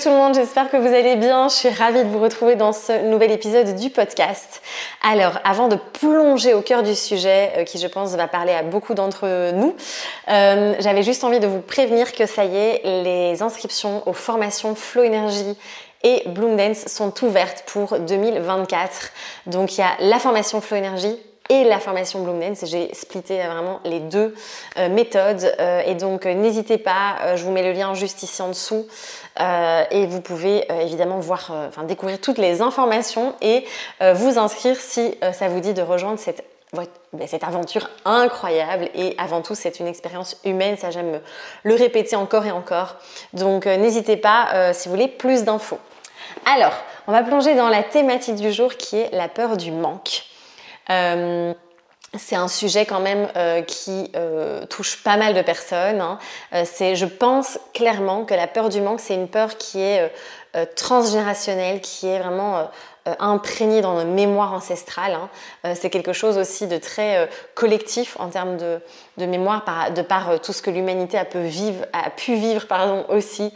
Tout 0.00 0.08
le 0.08 0.14
monde, 0.14 0.34
j'espère 0.34 0.70
que 0.70 0.78
vous 0.78 0.94
allez 0.94 1.16
bien. 1.16 1.48
Je 1.48 1.54
suis 1.54 1.68
ravie 1.68 2.02
de 2.04 2.08
vous 2.08 2.20
retrouver 2.20 2.54
dans 2.54 2.72
ce 2.72 3.10
nouvel 3.10 3.32
épisode 3.32 3.76
du 3.76 3.90
podcast. 3.90 4.62
Alors, 5.02 5.38
avant 5.44 5.68
de 5.68 5.76
plonger 5.76 6.54
au 6.54 6.62
cœur 6.62 6.82
du 6.82 6.94
sujet, 6.94 7.52
euh, 7.58 7.64
qui 7.64 7.78
je 7.78 7.86
pense 7.86 8.14
va 8.14 8.26
parler 8.26 8.52
à 8.52 8.62
beaucoup 8.62 8.94
d'entre 8.94 9.52
nous, 9.52 9.74
euh, 10.28 10.74
j'avais 10.78 11.02
juste 11.02 11.22
envie 11.22 11.38
de 11.38 11.46
vous 11.46 11.60
prévenir 11.60 12.12
que 12.12 12.24
ça 12.24 12.44
y 12.44 12.56
est, 12.56 12.80
les 12.84 13.42
inscriptions 13.42 14.02
aux 14.08 14.14
formations 14.14 14.74
Flow 14.74 15.04
Energy 15.04 15.58
et 16.02 16.22
Bloom 16.28 16.56
Dance 16.56 16.86
sont 16.86 17.12
ouvertes 17.22 17.64
pour 17.66 17.98
2024. 17.98 19.10
Donc 19.46 19.76
il 19.76 19.80
y 19.80 19.84
a 19.84 19.90
la 20.00 20.18
formation 20.18 20.62
Flow 20.62 20.78
Energy 20.78 21.18
et 21.50 21.64
la 21.64 21.78
formation 21.78 22.22
Bloom 22.22 22.40
Dance. 22.40 22.64
J'ai 22.64 22.94
splitté 22.94 23.42
vraiment 23.42 23.80
les 23.84 24.00
deux 24.00 24.34
euh, 24.78 24.88
méthodes. 24.88 25.54
et 25.84 25.94
donc 25.94 26.24
n'hésitez 26.24 26.78
pas, 26.78 27.36
je 27.36 27.44
vous 27.44 27.52
mets 27.52 27.62
le 27.62 27.72
lien 27.72 27.92
juste 27.92 28.22
ici 28.22 28.40
en 28.40 28.48
dessous. 28.48 28.86
Euh, 29.38 29.84
et 29.90 30.06
vous 30.06 30.20
pouvez 30.20 30.70
euh, 30.70 30.80
évidemment 30.80 31.18
voir, 31.18 31.50
euh, 31.50 31.68
enfin 31.68 31.84
découvrir 31.84 32.20
toutes 32.20 32.38
les 32.38 32.62
informations 32.62 33.34
et 33.40 33.64
vous 34.14 34.38
inscrire 34.38 34.76
si 34.76 35.14
ça 35.32 35.48
vous 35.48 35.60
dit 35.60 35.74
de 35.74 35.82
rejoindre 35.82 36.18
cette 36.18 36.44
ben, 36.72 37.26
cette 37.26 37.42
aventure 37.42 37.90
incroyable 38.04 38.88
et 38.94 39.16
avant 39.18 39.42
tout 39.42 39.56
c'est 39.56 39.80
une 39.80 39.88
expérience 39.88 40.36
humaine, 40.44 40.76
ça 40.76 40.90
j'aime 40.90 41.20
le 41.64 41.74
répéter 41.74 42.16
encore 42.16 42.46
et 42.46 42.52
encore. 42.52 42.96
Donc 43.32 43.66
n'hésitez 43.66 44.16
pas 44.16 44.72
si 44.72 44.88
vous 44.88 44.94
voulez 44.94 45.08
plus 45.08 45.44
d'infos. 45.44 45.78
Alors, 46.46 46.72
on 47.08 47.12
va 47.12 47.22
plonger 47.22 47.54
dans 47.54 47.68
la 47.68 47.82
thématique 47.82 48.36
du 48.36 48.52
jour 48.52 48.76
qui 48.76 48.96
est 48.96 49.10
la 49.12 49.28
peur 49.28 49.56
du 49.56 49.72
manque 49.72 50.24
c'est 52.18 52.36
un 52.36 52.48
sujet 52.48 52.86
quand 52.86 53.00
même 53.00 53.28
euh, 53.36 53.62
qui 53.62 54.10
euh, 54.16 54.66
touche 54.66 55.02
pas 55.02 55.16
mal 55.16 55.34
de 55.34 55.42
personnes. 55.42 56.00
Hein. 56.00 56.18
Euh, 56.52 56.64
c'est, 56.64 56.96
je 56.96 57.06
pense 57.06 57.58
clairement 57.72 58.24
que 58.24 58.34
la 58.34 58.46
peur 58.46 58.68
du 58.68 58.80
manque, 58.80 59.00
c'est 59.00 59.14
une 59.14 59.28
peur 59.28 59.56
qui 59.56 59.80
est 59.80 60.10
transgénérationnelle, 60.74 61.80
qui 61.80 62.08
est 62.08 62.18
vraiment 62.18 62.68
euh, 63.08 63.14
imprégné 63.18 63.80
dans 63.80 63.94
nos 63.94 64.04
mémoires 64.04 64.52
ancestrales. 64.52 65.14
Hein. 65.14 65.30
Euh, 65.64 65.72
c'est 65.74 65.88
quelque 65.88 66.12
chose 66.12 66.36
aussi 66.36 66.66
de 66.66 66.76
très 66.76 67.16
euh, 67.16 67.26
collectif 67.54 68.18
en 68.20 68.28
termes 68.28 68.58
de, 68.58 68.78
mémoire, 69.24 69.64
de 69.94 70.02
par 70.02 70.38
tout 70.40 70.52
ce 70.52 70.60
que 70.60 70.68
l'humanité 70.68 71.16
a, 71.16 71.22
a, 71.22 72.10
pu 72.10 72.34
vivre 72.34 72.66
pardon, 72.66 73.06
aussi. 73.08 73.54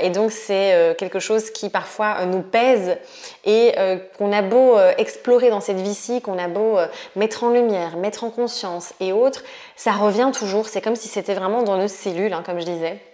et 0.00 0.10
donc 0.10 0.32
c'est 0.32 0.94
quelque 0.98 1.18
chose 1.18 1.50
qui 1.50 1.68
parfois 1.68 2.24
nous 2.24 2.40
pèse 2.40 2.96
et 3.44 3.74
qu'on 4.16 4.32
a 4.32 4.40
beau 4.40 4.78
explorer 4.96 5.50
dans 5.50 5.60
cette 5.60 5.80
vie-ci, 5.80 6.22
qu'on 6.22 6.38
a 6.38 6.48
beau 6.48 6.78
mettre 7.16 7.44
en 7.44 7.50
lumière, 7.50 7.98
mettre 7.98 8.24
en 8.24 8.30
conscience 8.30 8.94
et 8.98 9.12
autres, 9.12 9.44
ça 9.76 9.92
revient 9.92 10.30
toujours. 10.32 10.68
C'est 10.68 10.80
comme 10.80 10.96
si 10.96 11.08
c'était 11.08 11.34
vraiment 11.34 11.62
dans 11.62 11.76
nos 11.76 11.88
cellules, 11.88 12.32
hein, 12.32 12.42
comme 12.44 12.60
je 12.60 12.64
disais. 12.64 13.13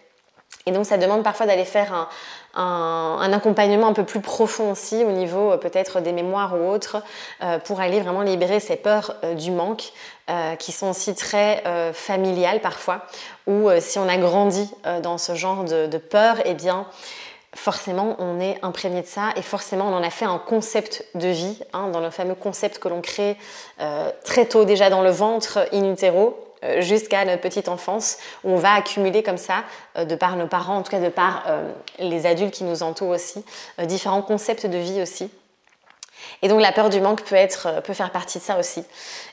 Et 0.67 0.73
donc 0.73 0.85
ça 0.85 0.99
demande 0.99 1.23
parfois 1.23 1.47
d'aller 1.47 1.65
faire 1.65 2.09
un, 2.55 3.33
accompagnement 3.33 3.89
un 3.89 3.93
peu 3.93 4.05
plus 4.05 4.21
profond 4.21 4.73
aussi 4.73 5.05
au 5.05 5.13
niveau 5.13 5.53
euh, 5.53 5.57
peut-être 5.57 6.01
des 6.01 6.13
mémoires 6.13 6.55
ou 6.55 6.69
autres 6.69 7.03
euh, 7.43 7.59
pour 7.59 7.81
aller 7.81 8.01
vraiment 8.01 8.23
libérer 8.23 8.61
ces 8.61 8.77
peurs 8.77 9.15
euh, 9.25 9.35
du 9.35 9.51
manque 9.51 9.93
qui 10.61 10.71
sont 10.71 10.91
aussi 10.91 11.13
très 11.17 11.65
familiales 11.93 12.61
parfois 12.61 13.05
ou 13.49 13.69
si 13.81 13.99
on 13.99 14.09
a 14.09 14.17
grandi 14.17 14.73
dans 15.03 15.19
ce 15.19 15.35
genre 15.35 15.65
de, 15.65 15.99
peur, 15.99 16.37
eh 16.45 16.55
bien 16.55 16.87
forcément 17.53 18.15
on 18.21 18.39
est 18.39 18.57
imprégné 18.63 19.03
de 19.03 19.09
ça. 19.09 19.31
Et 19.35 19.43
forcément 19.43 19.89
on 19.89 19.93
en 19.93 20.05
a 20.05 20.11
fait 20.11 20.27
un 20.27 20.39
concept 20.39 21.05
de 21.17 21.27
vie, 21.27 21.59
hein, 21.73 21.89
dans 21.89 21.99
le 21.99 22.11
fameux 22.11 22.37
concept 22.37 22.79
que 22.79 22.87
l'on 22.87 23.01
crée 23.01 23.37
très 24.23 24.47
tôt 24.47 24.65
déjà 24.65 24.89
dans 24.89 25.03
le 25.03 25.11
ventre 25.11 25.67
in 25.73 25.91
utero, 25.91 26.50
jusqu'à 26.79 27.25
notre 27.25 27.41
petite 27.41 27.69
enfance, 27.69 28.19
où 28.45 28.51
on 28.51 28.57
va 28.57 28.73
accumuler 28.75 29.23
comme 29.23 29.37
ça, 29.37 29.65
euh, 29.97 30.05
de 30.05 30.15
par 30.15 30.37
nos 30.37 30.47
parents, 30.47 30.77
en 30.77 30.83
tout 30.83 30.91
cas 30.91 31.01
de 31.01 31.09
par 31.09 31.45
euh, 31.49 31.71
les 31.99 32.27
adultes 32.27 32.53
qui 32.53 32.65
nous 32.65 32.83
entourent 32.83 33.11
aussi, 33.11 33.45
différents 33.85 34.23
concepts 34.23 34.67
de 34.67 34.79
vie 34.79 35.03
aussi. 35.03 35.31
Et 36.43 36.49
donc 36.49 36.61
la 36.61 36.73
peur 36.73 36.91
du 36.91 37.01
manque 37.01 37.23
peut, 37.23 37.35
être, 37.35 37.83
peut 37.83 37.95
faire 37.95 38.11
partie 38.11 38.39
de 38.39 38.43
ça 38.43 38.59
aussi. 38.59 38.85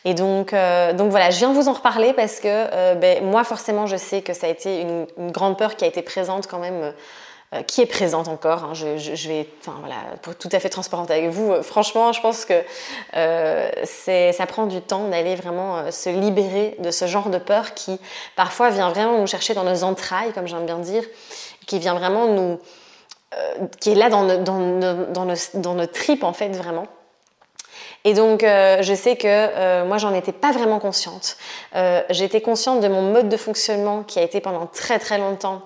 Et 0.05 0.13
donc, 0.13 0.51
donc 0.51 1.09
voilà, 1.11 1.29
je 1.31 1.37
viens 1.37 1.51
vous 1.51 1.67
en 1.67 1.73
reparler 1.73 2.13
parce 2.13 2.39
que 2.39 2.95
ben, 2.95 3.23
moi 3.25 3.43
forcément 3.43 3.87
je 3.87 3.97
sais 3.97 4.21
que 4.21 4.33
ça 4.33 4.47
a 4.47 4.49
été 4.49 4.81
une, 4.81 5.05
grande 5.31 5.57
peur 5.57 5.75
qui 5.75 5.83
a 5.83 5.87
été 5.87 6.01
présente 6.01 6.47
quand 6.47 6.59
même 6.59 6.93
euh, 7.53 7.63
qui 7.63 7.79
est 7.79 7.85
présente 7.85 8.27
encore. 8.27 8.65
Hein. 8.65 8.73
Je, 8.73 9.27
vais, 9.29 9.47
enfin 9.61 9.77
voilà, 9.79 9.95
être 10.15 10.37
tout 10.37 10.49
à 10.51 10.59
fait 10.59 10.67
transparente 10.67 11.09
avec 11.09 11.29
vous, 11.29 11.53
euh, 11.53 11.63
franchement, 11.63 12.11
je 12.11 12.19
pense 12.19 12.43
que 12.43 12.61
euh, 13.15 13.69
ça 13.85 14.45
prend 14.45 14.65
du 14.65 14.81
temps 14.81 15.07
d'aller 15.07 15.35
vraiment 15.35 15.89
se 15.89 16.09
libérer 16.09 16.75
de 16.79 16.91
ce 16.91 17.07
genre 17.07 17.29
de 17.29 17.37
peur 17.37 17.73
qui 17.73 18.01
parfois 18.35 18.69
vient 18.69 18.89
vraiment 18.89 19.17
nous 19.17 19.27
chercher 19.27 19.53
dans 19.53 19.63
nos 19.63 19.85
entrailles, 19.85 20.33
comme 20.33 20.45
j'aime 20.45 20.65
bien 20.65 20.79
dire, 20.79 21.03
qui 21.67 21.79
vient 21.79 21.93
vraiment 21.93 22.27
nous, 22.27 22.59
qui 23.79 23.91
est 23.91 23.95
là 23.95 24.09
dans, 24.09 24.25
dans, 24.25 25.07
dans, 25.13 25.25
nos, 25.25 25.35
dans 25.53 25.87
tripes 25.87 26.25
en 26.25 26.33
fait 26.33 26.49
vraiment. 26.49 26.87
Et 28.03 28.13
donc, 28.13 28.41
je 28.41 28.93
sais 28.93 29.15
que 29.15 29.83
moi, 29.85 29.97
j'en 29.97 30.13
étais 30.13 30.31
pas 30.33 30.51
vraiment 30.51 30.79
consciente. 30.79 31.37
J'étais 32.09 32.41
consciente 32.41 32.81
de 32.81 32.87
mon 32.89 33.01
mode 33.01 33.29
de 33.29 33.37
fonctionnement 33.37 34.03
qui 34.03 34.19
a 34.19 34.21
été 34.21 34.41
pendant 34.41 34.65
très 34.65 34.99
très 34.99 35.17
longtemps 35.17 35.61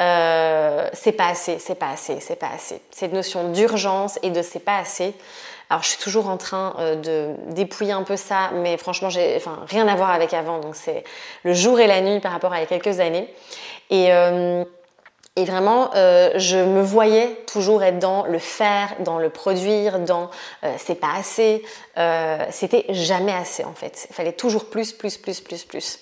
euh, 0.00 0.88
c'est 0.94 1.12
pas 1.12 1.28
assez, 1.28 1.58
c'est 1.58 1.74
pas 1.74 1.90
assez, 1.90 2.18
c'est 2.20 2.36
pas 2.36 2.48
assez. 2.54 2.80
Cette 2.90 3.12
notion 3.12 3.50
d'urgence 3.50 4.18
et 4.22 4.30
de 4.30 4.40
c'est 4.40 4.60
pas 4.60 4.78
assez. 4.78 5.14
Alors 5.68 5.82
je 5.82 5.88
suis 5.88 5.98
toujours 5.98 6.28
en 6.28 6.36
train 6.36 6.74
euh, 6.78 6.96
de 6.96 7.34
dépouiller 7.52 7.92
un 7.92 8.02
peu 8.02 8.16
ça, 8.16 8.50
mais 8.54 8.76
franchement 8.78 9.10
j'ai 9.10 9.36
enfin, 9.36 9.60
rien 9.68 9.86
à 9.88 9.94
voir 9.94 10.10
avec 10.10 10.32
avant. 10.32 10.60
Donc 10.60 10.76
c'est 10.76 11.04
le 11.44 11.52
jour 11.52 11.78
et 11.78 11.86
la 11.86 12.00
nuit 12.00 12.20
par 12.20 12.32
rapport 12.32 12.52
à 12.52 12.58
il 12.58 12.60
y 12.60 12.64
a 12.64 12.66
quelques 12.66 13.00
années. 13.00 13.32
Et, 13.90 14.12
euh, 14.12 14.64
et 15.36 15.44
vraiment, 15.44 15.90
je 15.94 16.62
me 16.62 16.82
voyais 16.82 17.42
toujours 17.50 17.82
être 17.82 17.98
dans 17.98 18.26
le 18.26 18.38
faire, 18.38 18.94
dans 19.00 19.18
le 19.18 19.30
produire, 19.30 19.98
dans 19.98 20.28
c'est 20.76 21.00
pas 21.00 21.14
assez. 21.18 21.64
C'était 22.50 22.84
jamais 22.90 23.32
assez 23.32 23.64
en 23.64 23.72
fait. 23.72 24.08
Il 24.10 24.14
fallait 24.14 24.32
toujours 24.32 24.66
plus, 24.66 24.92
plus, 24.92 25.16
plus, 25.16 25.40
plus, 25.40 25.64
plus. 25.64 26.00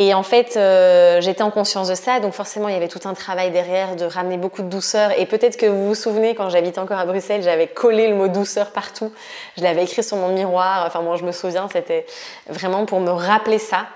Et 0.00 0.14
en 0.14 0.22
fait, 0.22 0.56
euh, 0.56 1.20
j'étais 1.20 1.42
en 1.42 1.50
conscience 1.50 1.88
de 1.88 1.96
ça, 1.96 2.20
donc 2.20 2.32
forcément, 2.32 2.68
il 2.68 2.74
y 2.74 2.76
avait 2.76 2.88
tout 2.88 3.00
un 3.04 3.14
travail 3.14 3.50
derrière 3.50 3.96
de 3.96 4.04
ramener 4.04 4.36
beaucoup 4.36 4.62
de 4.62 4.68
douceur. 4.68 5.10
Et 5.18 5.26
peut-être 5.26 5.56
que 5.56 5.66
vous 5.66 5.88
vous 5.88 5.96
souvenez, 5.96 6.36
quand 6.36 6.48
j'habitais 6.50 6.78
encore 6.78 6.98
à 6.98 7.04
Bruxelles, 7.04 7.42
j'avais 7.42 7.66
collé 7.66 8.06
le 8.06 8.14
mot 8.14 8.28
douceur 8.28 8.70
partout. 8.70 9.12
Je 9.56 9.64
l'avais 9.64 9.82
écrit 9.82 10.04
sur 10.04 10.16
mon 10.16 10.28
miroir. 10.28 10.84
Enfin, 10.86 11.00
moi, 11.00 11.16
je 11.16 11.24
me 11.24 11.32
souviens, 11.32 11.68
c'était 11.72 12.06
vraiment 12.48 12.86
pour 12.86 13.00
me 13.00 13.10
rappeler 13.10 13.58
ça. 13.58 13.86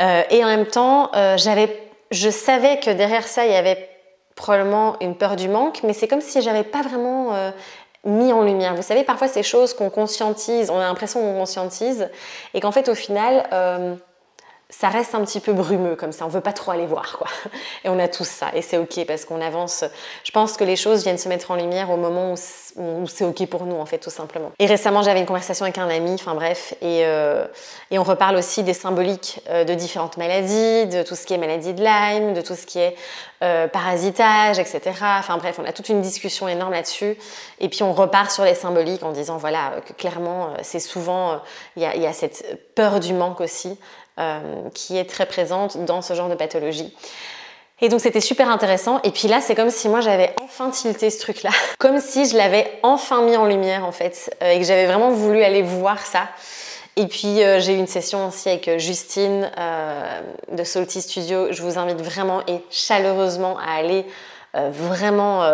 Euh, 0.00 0.22
et 0.28 0.44
en 0.44 0.46
même 0.46 0.66
temps, 0.66 1.10
euh, 1.16 1.38
j'avais, 1.38 1.74
je 2.10 2.28
savais 2.28 2.78
que 2.78 2.90
derrière 2.90 3.26
ça, 3.26 3.46
il 3.46 3.52
y 3.52 3.56
avait 3.56 3.88
probablement 4.36 4.96
une 5.00 5.16
peur 5.16 5.36
du 5.36 5.48
manque, 5.48 5.80
mais 5.84 5.94
c'est 5.94 6.06
comme 6.06 6.20
si 6.20 6.42
j'avais 6.42 6.64
pas 6.64 6.82
vraiment 6.82 7.52
mis 8.04 8.32
en 8.32 8.42
lumière. 8.42 8.74
Vous 8.74 8.80
savez, 8.80 9.04
parfois 9.04 9.28
ces 9.28 9.42
choses 9.42 9.74
qu'on 9.74 9.90
conscientise, 9.90 10.70
on 10.70 10.78
a 10.78 10.84
l'impression 10.84 11.20
qu'on 11.20 11.34
conscientise, 11.34 12.08
et 12.54 12.60
qu'en 12.60 12.72
fait, 12.72 12.88
au 12.88 12.94
final, 12.94 13.46
ça 14.70 14.88
reste 14.88 15.14
un 15.14 15.24
petit 15.24 15.40
peu 15.40 15.52
brumeux 15.52 15.96
comme 15.96 16.12
ça, 16.12 16.24
on 16.24 16.28
veut 16.28 16.40
pas 16.40 16.52
trop 16.52 16.70
aller 16.70 16.86
voir 16.86 17.18
quoi. 17.18 17.26
Et 17.84 17.88
on 17.88 17.98
a 17.98 18.08
tous 18.08 18.26
ça 18.26 18.50
et 18.54 18.62
c'est 18.62 18.78
ok 18.78 19.04
parce 19.06 19.24
qu'on 19.24 19.40
avance. 19.40 19.84
Je 20.24 20.30
pense 20.30 20.56
que 20.56 20.64
les 20.64 20.76
choses 20.76 21.02
viennent 21.02 21.18
se 21.18 21.28
mettre 21.28 21.50
en 21.50 21.56
lumière 21.56 21.90
au 21.90 21.96
moment 21.96 22.34
où 22.76 23.06
c'est 23.06 23.24
ok 23.24 23.46
pour 23.46 23.66
nous 23.66 23.76
en 23.76 23.86
fait 23.86 23.98
tout 23.98 24.10
simplement. 24.10 24.52
Et 24.58 24.66
récemment 24.66 25.02
j'avais 25.02 25.20
une 25.20 25.26
conversation 25.26 25.64
avec 25.64 25.78
un 25.78 25.88
ami, 25.88 26.14
enfin 26.14 26.34
bref, 26.34 26.74
et, 26.80 27.04
euh, 27.04 27.46
et 27.90 27.98
on 27.98 28.04
reparle 28.04 28.36
aussi 28.36 28.62
des 28.62 28.72
symboliques 28.72 29.42
euh, 29.50 29.64
de 29.64 29.74
différentes 29.74 30.16
maladies, 30.16 30.86
de 30.86 31.02
tout 31.02 31.16
ce 31.16 31.26
qui 31.26 31.34
est 31.34 31.38
maladie 31.38 31.74
de 31.74 31.82
Lyme, 31.82 32.34
de 32.34 32.40
tout 32.40 32.54
ce 32.54 32.64
qui 32.64 32.78
est 32.78 32.96
euh, 33.42 33.66
parasitage, 33.66 34.58
etc. 34.58 34.80
Enfin 35.18 35.36
bref, 35.38 35.58
on 35.60 35.64
a 35.64 35.72
toute 35.72 35.88
une 35.88 36.00
discussion 36.00 36.46
énorme 36.46 36.72
là-dessus. 36.72 37.16
Et 37.58 37.68
puis 37.68 37.82
on 37.82 37.92
repart 37.92 38.30
sur 38.30 38.44
les 38.44 38.54
symboliques 38.54 39.02
en 39.02 39.12
disant 39.12 39.36
voilà 39.36 39.80
que 39.86 39.92
clairement 39.92 40.54
c'est 40.62 40.80
souvent 40.80 41.40
il 41.76 41.82
y 41.82 42.00
y 42.00 42.06
a 42.06 42.12
cette 42.12 42.74
peur 42.74 43.00
du 43.00 43.12
manque 43.12 43.40
aussi. 43.40 43.78
Euh, 44.18 44.68
qui 44.74 44.98
est 44.98 45.08
très 45.08 45.24
présente 45.24 45.82
dans 45.86 46.02
ce 46.02 46.12
genre 46.12 46.28
de 46.28 46.34
pathologie. 46.34 46.94
Et 47.80 47.88
donc 47.88 48.00
c'était 48.00 48.20
super 48.20 48.50
intéressant. 48.50 49.00
Et 49.02 49.12
puis 49.12 49.28
là, 49.28 49.40
c'est 49.40 49.54
comme 49.54 49.70
si 49.70 49.88
moi 49.88 50.02
j'avais 50.02 50.34
enfin 50.42 50.68
tilté 50.68 51.08
ce 51.08 51.20
truc-là, 51.20 51.48
comme 51.78 52.00
si 52.00 52.26
je 52.26 52.36
l'avais 52.36 52.70
enfin 52.82 53.22
mis 53.22 53.36
en 53.36 53.46
lumière 53.46 53.86
en 53.86 53.92
fait, 53.92 54.36
euh, 54.42 54.50
et 54.50 54.58
que 54.58 54.64
j'avais 54.66 54.84
vraiment 54.84 55.10
voulu 55.10 55.42
aller 55.42 55.62
voir 55.62 56.04
ça. 56.04 56.28
Et 56.96 57.06
puis 57.06 57.42
euh, 57.42 57.60
j'ai 57.60 57.72
eu 57.72 57.78
une 57.78 57.86
session 57.86 58.28
aussi 58.28 58.50
avec 58.50 58.78
Justine 58.78 59.50
de 60.52 60.64
Salty 60.64 61.00
Studio. 61.00 61.50
Je 61.52 61.62
vous 61.62 61.78
invite 61.78 62.02
vraiment 62.02 62.42
et 62.46 62.62
chaleureusement 62.68 63.56
à 63.58 63.76
aller 63.78 64.04
vraiment 64.52 65.48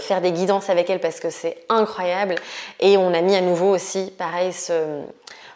faire 0.00 0.20
des 0.20 0.32
guidances 0.32 0.68
avec 0.68 0.90
elle 0.90 0.98
parce 0.98 1.20
que 1.20 1.30
c'est 1.30 1.56
incroyable. 1.68 2.34
Et 2.80 2.98
on 2.98 3.14
a 3.14 3.20
mis 3.22 3.36
à 3.36 3.40
nouveau 3.40 3.72
aussi, 3.72 4.12
pareil, 4.18 4.52
ce, 4.52 5.04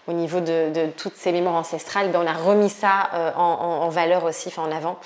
au 0.07 0.13
niveau 0.13 0.41
de, 0.41 0.91
toutes 0.97 1.17
ces 1.17 1.33
mémoires 1.33 1.55
ancestrales, 1.55 2.11
ben 2.11 2.21
on 2.23 2.27
a 2.27 2.33
remis 2.33 2.71
ça 2.71 3.11
en, 3.37 3.43
en, 3.43 3.89
valeur 3.89 4.25
aussi, 4.25 4.49
enfin 4.49 4.63
en 4.63 4.73
avant 4.73 4.99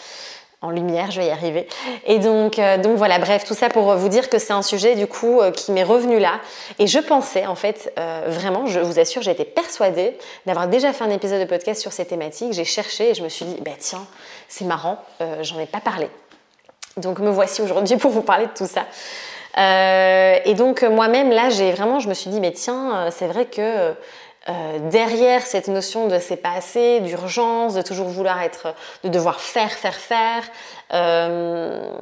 en 0.61 0.71
lumière, 0.71 1.11
je 1.13 1.21
vais 1.21 1.29
y 1.29 1.31
arriver. 1.31 1.69
Et 2.05 2.19
donc, 2.19 2.59
euh, 2.59 2.79
voilà, 2.97 3.19
bref, 3.19 3.45
tout 3.45 3.55
ça 3.55 3.69
pour 3.69 3.95
vous 3.95 4.09
dire 4.09 4.29
que 4.29 4.39
c'est 4.39 4.53
un 4.53 4.63
sujet 4.63 4.97
du 4.97 5.07
coup 5.07 5.41
euh, 5.41 5.53
qui 5.53 5.71
m'est 5.71 5.85
revenu 5.85 6.19
là. 6.19 6.41
Et 6.81 6.89
je 6.89 6.99
pensais, 6.99 7.47
en 7.47 7.55
fait, 7.55 7.93
euh, 7.99 8.25
vraiment, 8.27 8.67
je 8.67 8.81
vous 8.81 8.99
assure, 8.99 9.23
j'étais 9.23 9.45
persuadée 9.45 10.17
d'avoir 10.47 10.67
déjà 10.67 10.93
fait 10.93 11.05
un 11.05 11.11
épisode 11.11 11.41
de 11.41 11.45
podcast 11.45 11.81
sur 11.81 11.93
ces 11.93 12.05
thématiques. 12.07 12.53
J'ai 12.53 12.65
cherché 12.65 13.11
et 13.11 13.15
je 13.15 13.23
me 13.23 13.29
suis 13.29 13.45
dit, 13.45 13.57
bah 13.65 13.71
tiens, 13.79 14.05
c'est 14.49 14.65
marrant, 14.65 14.99
j'en 15.43 15.61
ai 15.61 15.67
pas 15.67 15.81
parlé. 15.81 16.09
Donc 16.97 17.21
me 17.21 17.31
voici 17.31 17.63
aujourd'hui 17.63 17.97
pour 17.97 18.11
vous 18.11 18.23
parler 18.23 18.47
de 18.47 18.53
tout 18.57 18.67
ça. 18.67 18.87
et 19.57 20.55
donc 20.55 20.83
moi-même 20.83 21.31
là, 21.31 21.51
j'ai 21.51 21.71
vraiment, 21.71 22.01
je 22.01 22.09
me 22.09 22.15
suis 22.15 22.31
dit, 22.31 22.41
mais 22.41 22.53
tiens, 22.53 23.11
c'est 23.11 23.27
vrai 23.27 23.45
que 23.45 23.95
euh, 24.49 24.79
derrière 24.91 25.43
cette 25.43 25.69
notion 25.69 26.09
de 26.09 26.19
c'est 26.19 26.37
pas 26.37 26.53
assez, 26.53 27.01
d'urgence, 27.01 27.75
de 27.75 27.83
toujours 27.83 28.09
vouloir 28.09 28.41
être, 28.41 28.75
de 29.05 29.11
devoir 29.11 29.41
faire, 29.41 29.71
faire, 29.73 29.95
faire, 29.95 30.43
euh, 30.95 31.93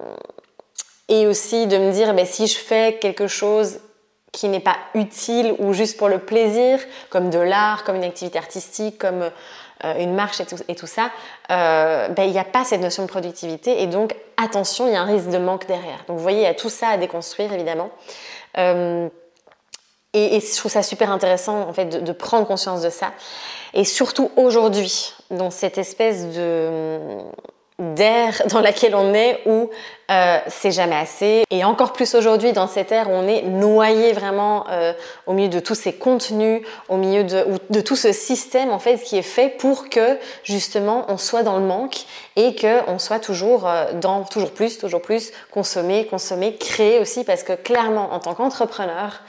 et 1.09 1.27
aussi 1.27 1.67
de 1.67 1.77
me 1.77 1.91
dire 1.91 2.15
ben, 2.15 2.25
si 2.25 2.47
je 2.47 2.57
fais 2.57 2.99
quelque 3.01 3.27
chose 3.27 3.81
qui 4.31 4.49
n'est 4.49 4.61
pas 4.61 4.77
utile 4.95 5.57
ou 5.59 5.73
juste 5.73 5.97
pour 5.97 6.09
le 6.09 6.19
plaisir, 6.19 6.79
comme 7.11 7.31
de 7.31 7.39
l'art, 7.39 7.83
comme 7.83 7.97
une 7.97 8.05
activité 8.05 8.39
artistique, 8.39 8.99
comme 8.99 9.31
euh, 9.85 9.95
une 9.99 10.15
marche 10.15 10.41
et 10.41 10.75
tout, 10.75 10.87
ça, 10.87 11.11
ben, 11.49 12.23
il 12.25 12.31
n'y 12.31 12.39
a 12.39 12.45
pas 12.45 12.65
cette 12.65 12.81
notion 12.81 13.03
de 13.03 13.09
productivité 13.09 13.83
et 13.83 13.89
donc 13.89 14.15
attention, 14.37 14.87
il 14.87 14.93
y 14.93 14.97
a 14.97 15.03
un 15.03 15.07
risque 15.07 15.31
de 15.31 15.39
manque 15.39 15.67
derrière. 15.67 16.05
Donc 16.07 16.19
vous 16.19 16.23
voyez, 16.23 16.41
il 16.41 16.45
y 16.45 16.47
a 16.47 16.55
tout 16.55 16.71
ça 16.71 16.91
à 16.91 16.97
déconstruire 16.97 17.53
évidemment. 17.53 17.91
Et, 20.17 20.41
je 20.41 20.57
trouve 20.57 20.73
ça 20.73 20.83
super 20.83 21.11
intéressant 21.11 21.69
en 21.69 21.73
fait 21.75 22.03
de, 22.03 22.13
prendre 22.13 22.47
conscience 22.47 22.81
de 22.81 22.89
ça. 22.89 23.13
Et 23.75 23.85
surtout 23.85 24.31
aujourd'hui, 24.37 25.13
dans 25.31 25.51
cette 25.51 25.77
espèce 25.77 26.35
de 26.35 26.99
d'air 27.79 28.43
dans 28.51 28.61
laquelle 28.61 28.95
on 28.95 29.13
est 29.13 29.41
où 29.47 29.71
euh, 30.11 30.39
c'est 30.47 30.71
jamais 30.71 30.97
assez 30.97 31.45
et 31.51 31.65
encore 31.65 31.93
plus 31.93 32.15
aujourd'hui 32.15 32.53
dans 32.53 32.69
cette 32.69 32.93
ère 32.93 33.11
où 33.11 33.13
on 33.13 33.27
est 33.27 33.43
noyé 33.43 34.13
vraiment 34.13 34.65
euh, 34.71 34.93
au 35.27 35.33
milieu 35.33 35.49
de 35.49 35.61
tous 35.61 35.75
ces 35.75 35.93
contenus 35.93 36.63
au 36.89 36.97
milieu 36.97 37.25
de, 37.25 37.45
de 37.69 37.81
tout 37.81 37.97
ce 37.97 38.13
système 38.13 38.71
en 38.71 38.79
fait 38.79 38.99
qui 38.99 39.19
est 39.19 39.23
fait 39.23 39.49
pour 39.49 39.91
que 39.91 40.19
justement 40.43 41.05
on 41.09 41.19
soit 41.19 41.43
dans 41.43 41.59
le 41.59 41.67
manque 41.67 42.07
et 42.37 42.55
que 42.55 42.89
on 42.89 42.99
soit 42.99 43.19
toujours 43.19 43.69
euh, 43.69 43.93
dans 43.95 44.23
toujours 44.23 44.53
plus 44.53 44.79
toujours 44.79 45.03
plus 45.03 45.33
consommer 45.51 46.07
consommer 46.07 46.57
créer 46.57 46.99
aussi 46.99 47.25
parce 47.25 47.43
que 47.43 47.53
clairement 47.53 48.13
en 48.13 48.21
tant 48.21 48.35
qu'entrepreneur 48.35 49.21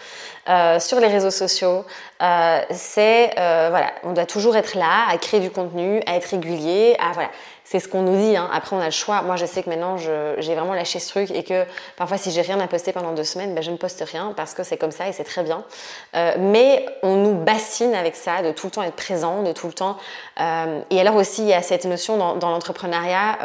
euh, 0.50 0.80
sur 0.80 1.02
les 1.02 1.08
réseaux 1.08 1.32
sociaux, 1.32 1.84
euh, 2.22 2.62
c'est 2.72 3.32
euh, 3.38 3.68
voilà, 3.70 3.92
on 4.04 4.14
doit 4.14 4.26
toujours 4.26 4.56
être 4.56 4.78
là 4.78 5.06
à 5.10 5.18
créer 5.18 5.42
du 5.42 5.52
contenu, 5.52 6.02
à 6.06 6.16
être 6.16 6.30
régulier, 6.30 6.96
à 7.00 7.12
voilà. 7.12 7.30
C'est 7.70 7.82
ce 7.82 7.90
qu'on 7.90 8.02
nous 8.02 8.16
dit. 8.18 8.38
Hein. 8.38 8.50
Après, 8.54 8.78
on 8.78 8.80
a 8.80 8.86
le 8.86 8.92
choix. 8.92 9.22
Moi, 9.24 9.36
je 9.36 9.46
sais 9.46 9.62
que 9.62 9.70
maintenant, 9.70 9.98
j'ai 9.98 10.56
vraiment 10.56 10.74
lâché 10.74 11.00
ce 11.00 11.10
truc 11.10 11.32
et 11.32 11.44
que 11.44 11.66
parfois, 11.98 12.18
si 12.18 12.32
j'ai 12.32 12.42
rien 12.42 12.60
à 12.62 12.68
poster 12.68 12.94
pendant 12.94 13.12
deux 13.12 13.26
semaines, 13.26 13.54
ben, 13.54 13.62
je 13.62 13.72
ne 13.72 13.76
poste 13.76 14.02
rien 14.10 14.34
parce 14.38 14.54
que 14.54 14.64
c'est 14.64 14.78
comme 14.78 14.92
ça 14.92 15.10
et 15.10 15.12
c'est 15.12 15.26
très 15.26 15.44
bien. 15.44 15.66
mais 16.14 16.86
on 17.04 17.16
nous 17.18 17.34
bassine 17.34 17.94
avec 17.94 18.16
ça, 18.16 18.42
de 18.42 18.54
tout 18.54 18.68
le 18.68 18.72
temps 18.72 18.84
être 18.84 18.96
présent, 18.96 19.44
de 19.44 19.52
tout 19.52 19.68
le 19.68 19.74
temps. 19.74 19.98
et 20.40 21.02
alors 21.02 21.16
aussi, 21.16 21.42
il 21.42 21.50
y 21.50 21.54
a 21.54 21.62
cette 21.62 21.84
notion 21.84 22.36
dans, 22.36 22.50
l'entrepreneuriat 22.50 23.38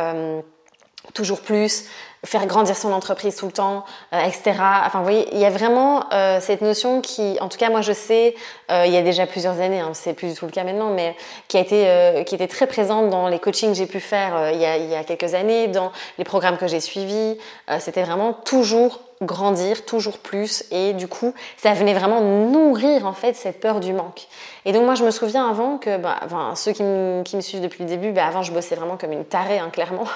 toujours 1.14 1.40
plus, 1.40 1.86
faire 2.24 2.46
grandir 2.46 2.76
son 2.76 2.92
entreprise 2.92 3.36
tout 3.36 3.46
le 3.46 3.52
temps, 3.52 3.84
euh, 4.12 4.20
etc. 4.20 4.52
Enfin, 4.86 4.98
vous 4.98 5.04
voyez, 5.04 5.28
il 5.32 5.40
y 5.40 5.44
a 5.44 5.50
vraiment 5.50 6.04
euh, 6.12 6.38
cette 6.40 6.62
notion 6.62 7.00
qui, 7.00 7.36
en 7.40 7.48
tout 7.48 7.58
cas, 7.58 7.69
moi 7.69 7.80
je 7.80 7.92
sais, 7.92 8.34
euh, 8.72 8.86
il 8.86 8.92
y 8.92 8.96
a 8.96 9.02
déjà 9.02 9.26
plusieurs 9.26 9.60
années, 9.60 9.80
hein, 9.80 9.92
c'est 9.92 10.14
plus 10.14 10.28
du 10.28 10.34
tout 10.34 10.46
le 10.46 10.50
cas 10.50 10.64
maintenant, 10.64 10.90
mais 10.90 11.14
qui 11.48 11.58
a 11.58 11.60
été, 11.60 12.24
qui 12.24 12.34
était 12.34 12.48
très 12.48 12.66
présente 12.66 13.10
dans 13.10 13.28
les 13.28 13.38
coachings 13.38 13.70
que 13.70 13.76
j'ai 13.76 13.86
pu 13.86 14.00
faire 14.00 14.50
il 14.52 14.60
y, 14.60 14.64
a, 14.64 14.76
il, 14.76 14.88
y 14.88 14.94
a, 14.94 15.04
quelques 15.04 15.34
années, 15.34 15.69
dans 15.69 15.92
les 16.19 16.24
programmes 16.24 16.56
que 16.56 16.66
j'ai 16.66 16.80
suivis. 16.80 17.38
C'était 17.78 18.02
vraiment 18.02 18.32
toujours 18.32 19.00
grandir 19.24 19.84
toujours 19.84 20.19
plus 20.19 20.64
et 20.70 20.92
du 20.92 21.08
coup 21.08 21.34
ça 21.56 21.72
venait 21.72 21.94
vraiment 21.94 22.20
nourrir 22.20 23.06
en 23.06 23.12
fait 23.12 23.34
cette 23.34 23.60
peur 23.60 23.80
du 23.80 23.92
manque. 23.92 24.26
Et 24.64 24.72
donc 24.72 24.84
moi 24.84 24.94
je 24.94 25.04
me 25.04 25.10
souviens 25.10 25.48
avant 25.48 25.78
que 25.78 25.96
bah, 25.96 26.16
enfin, 26.24 26.54
ceux 26.54 26.72
qui 26.72 26.82
me, 26.82 27.22
suivent 27.40 27.60
depuis 27.60 27.84
le 27.84 27.88
début 27.88 28.12
bah, 28.12 28.26
avant 28.26 28.42
je 28.42 28.52
bossais 28.52 28.74
vraiment 28.74 28.96
comme 28.96 29.12
une 29.12 29.24
tarée 29.24 29.58
hein, 29.58 29.70
clairement. 29.72 30.04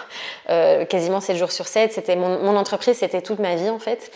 Euh, 0.49 0.85
quasiment 0.85 1.21
7 1.21 1.37
jours 1.37 1.51
sur 1.51 1.67
7 1.67 1.93
c'était 1.93 2.15
mon, 2.15 2.57
entreprise 2.57 2.99
c'était 2.99 3.21
toute 3.21 3.39
ma 3.39 3.57
vie 3.57 3.69
en 3.69 3.79
fait. 3.79 4.13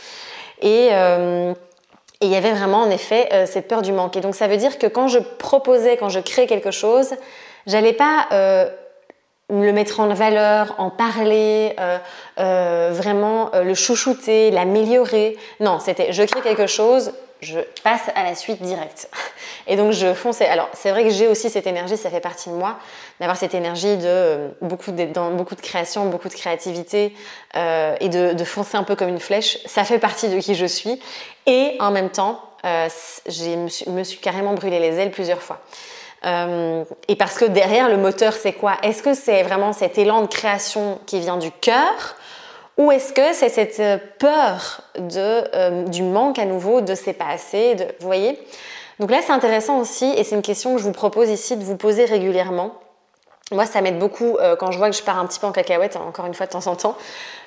Et 0.62 0.88
euh, 0.92 1.54
et 2.20 2.26
il 2.26 2.32
y 2.32 2.36
avait 2.36 2.52
vraiment 2.52 2.82
en 2.82 2.90
effet 2.90 3.28
euh, 3.32 3.46
cette 3.46 3.68
peur 3.68 3.82
du 3.82 3.92
manque 3.92 4.16
et 4.16 4.20
donc 4.20 4.34
ça 4.34 4.46
veut 4.46 4.56
dire 4.56 4.78
que 4.78 4.86
quand 4.86 5.08
je 5.08 5.18
proposais 5.18 5.96
quand 5.96 6.08
je 6.08 6.20
créais 6.20 6.46
quelque 6.46 6.70
chose 6.70 7.14
j'allais 7.66 7.92
pas 7.92 8.26
le 9.50 9.72
mettre 9.72 10.00
en 10.00 10.12
valeur, 10.14 10.74
en 10.78 10.90
parler, 10.90 11.74
euh, 11.78 11.98
euh, 12.38 12.90
vraiment 12.92 13.50
euh, 13.54 13.62
le 13.62 13.74
chouchouter, 13.74 14.50
l'améliorer. 14.50 15.36
Non, 15.58 15.78
c'était 15.80 16.12
je 16.12 16.22
crée 16.22 16.40
quelque 16.40 16.66
chose, 16.66 17.12
je 17.40 17.60
passe 17.82 18.02
à 18.14 18.24
la 18.24 18.34
suite 18.34 18.62
directe. 18.62 19.10
Et 19.66 19.76
donc 19.76 19.92
je 19.92 20.14
fonçais. 20.14 20.46
Alors 20.46 20.68
c'est 20.72 20.90
vrai 20.90 21.04
que 21.04 21.10
j'ai 21.10 21.26
aussi 21.26 21.50
cette 21.50 21.66
énergie, 21.66 21.96
ça 21.96 22.10
fait 22.10 22.20
partie 22.20 22.50
de 22.50 22.54
moi, 22.54 22.78
d'avoir 23.20 23.36
cette 23.36 23.54
énergie 23.54 23.96
de 23.96 24.50
beaucoup 24.60 24.92
de, 24.92 25.06
dans 25.06 25.30
beaucoup 25.30 25.54
de 25.54 25.60
création, 25.60 26.06
beaucoup 26.06 26.28
de 26.28 26.34
créativité 26.34 27.14
et 27.54 28.08
de, 28.08 28.44
foncer 28.44 28.76
un 28.76 28.84
peu 28.84 28.96
comme 28.96 29.08
une 29.08 29.20
flèche. 29.20 29.58
Ça 29.66 29.84
fait 29.84 29.98
partie 29.98 30.28
de 30.28 30.38
qui 30.38 30.54
je 30.54 30.66
suis. 30.66 31.00
Et 31.46 31.76
en 31.80 31.90
même 31.90 32.10
temps, 32.10 32.40
je 32.64 33.56
me, 33.56 33.90
me 33.90 34.04
suis 34.04 34.18
carrément 34.18 34.54
brûlé 34.54 34.78
les 34.78 34.98
ailes 34.98 35.10
plusieurs 35.10 35.42
fois. 35.42 35.60
Euh, 36.26 36.84
et 37.08 37.16
parce 37.16 37.38
que 37.38 37.44
derrière, 37.46 37.88
le 37.88 37.96
moteur, 37.96 38.34
c'est 38.34 38.52
quoi? 38.52 38.76
Est-ce 38.82 39.02
que 39.02 39.14
c'est 39.14 39.42
vraiment 39.42 39.72
cet 39.72 39.98
élan 39.98 40.22
de 40.22 40.26
création 40.26 40.98
qui 41.06 41.20
vient 41.20 41.38
du 41.38 41.50
cœur? 41.50 42.16
Ou 42.76 42.90
est-ce 42.92 43.12
que 43.12 43.32
c'est 43.32 43.48
cette 43.48 43.80
euh, 43.80 43.98
peur 44.18 44.82
de, 44.98 45.44
euh, 45.54 45.84
du 45.84 46.02
manque 46.02 46.38
à 46.38 46.44
nouveau, 46.44 46.80
de 46.80 46.94
c'est 46.94 47.12
pas 47.12 47.34
de, 47.34 47.84
vous 48.00 48.06
voyez? 48.06 48.38
Donc 48.98 49.10
là, 49.10 49.20
c'est 49.24 49.32
intéressant 49.32 49.78
aussi, 49.78 50.12
et 50.16 50.24
c'est 50.24 50.34
une 50.34 50.42
question 50.42 50.74
que 50.74 50.78
je 50.78 50.84
vous 50.84 50.92
propose 50.92 51.28
ici 51.30 51.56
de 51.56 51.64
vous 51.64 51.76
poser 51.76 52.04
régulièrement. 52.04 52.72
Moi, 53.52 53.66
ça 53.66 53.80
m'aide 53.80 53.98
beaucoup 53.98 54.36
euh, 54.36 54.54
quand 54.54 54.70
je 54.70 54.78
vois 54.78 54.90
que 54.90 54.96
je 54.96 55.02
pars 55.02 55.18
un 55.18 55.26
petit 55.26 55.40
peu 55.40 55.46
en 55.46 55.52
cacahuète, 55.52 55.96
encore 55.96 56.26
une 56.26 56.34
fois 56.34 56.46
de 56.46 56.52
temps 56.52 56.66
en 56.68 56.76
temps. 56.76 56.96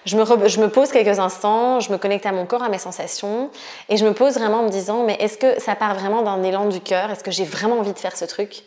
Je 0.06 0.18
me, 0.18 0.48
je 0.48 0.60
me 0.60 0.68
pose 0.68 0.92
quelques 0.92 1.20
instants, 1.20 1.80
je 1.80 1.92
me 1.92 1.98
connecte 1.98 2.26
à 2.26 2.34
mon 2.34 2.46
corps, 2.46 2.64
à 2.64 2.70
mes 2.70 2.78
sensations, 2.78 3.50
et 3.88 3.96
je 3.96 4.06
me 4.06 4.14
pose 4.14 4.34
vraiment 4.34 4.60
en 4.60 4.64
me 4.64 4.70
disant, 4.70 5.04
mais 5.04 5.16
est-ce 5.20 5.38
que 5.38 5.62
ça 5.62 5.76
part 5.76 5.96
vraiment 5.96 6.22
d'un 6.22 6.44
élan 6.44 6.66
du 6.66 6.82
cœur? 6.82 7.10
Est-ce 7.10 7.24
que 7.24 7.32
j'ai 7.32 7.46
vraiment 7.46 7.80
envie 7.80 7.94
de 7.94 8.00
faire 8.00 8.18
ce 8.18 8.26
truc? 8.26 8.64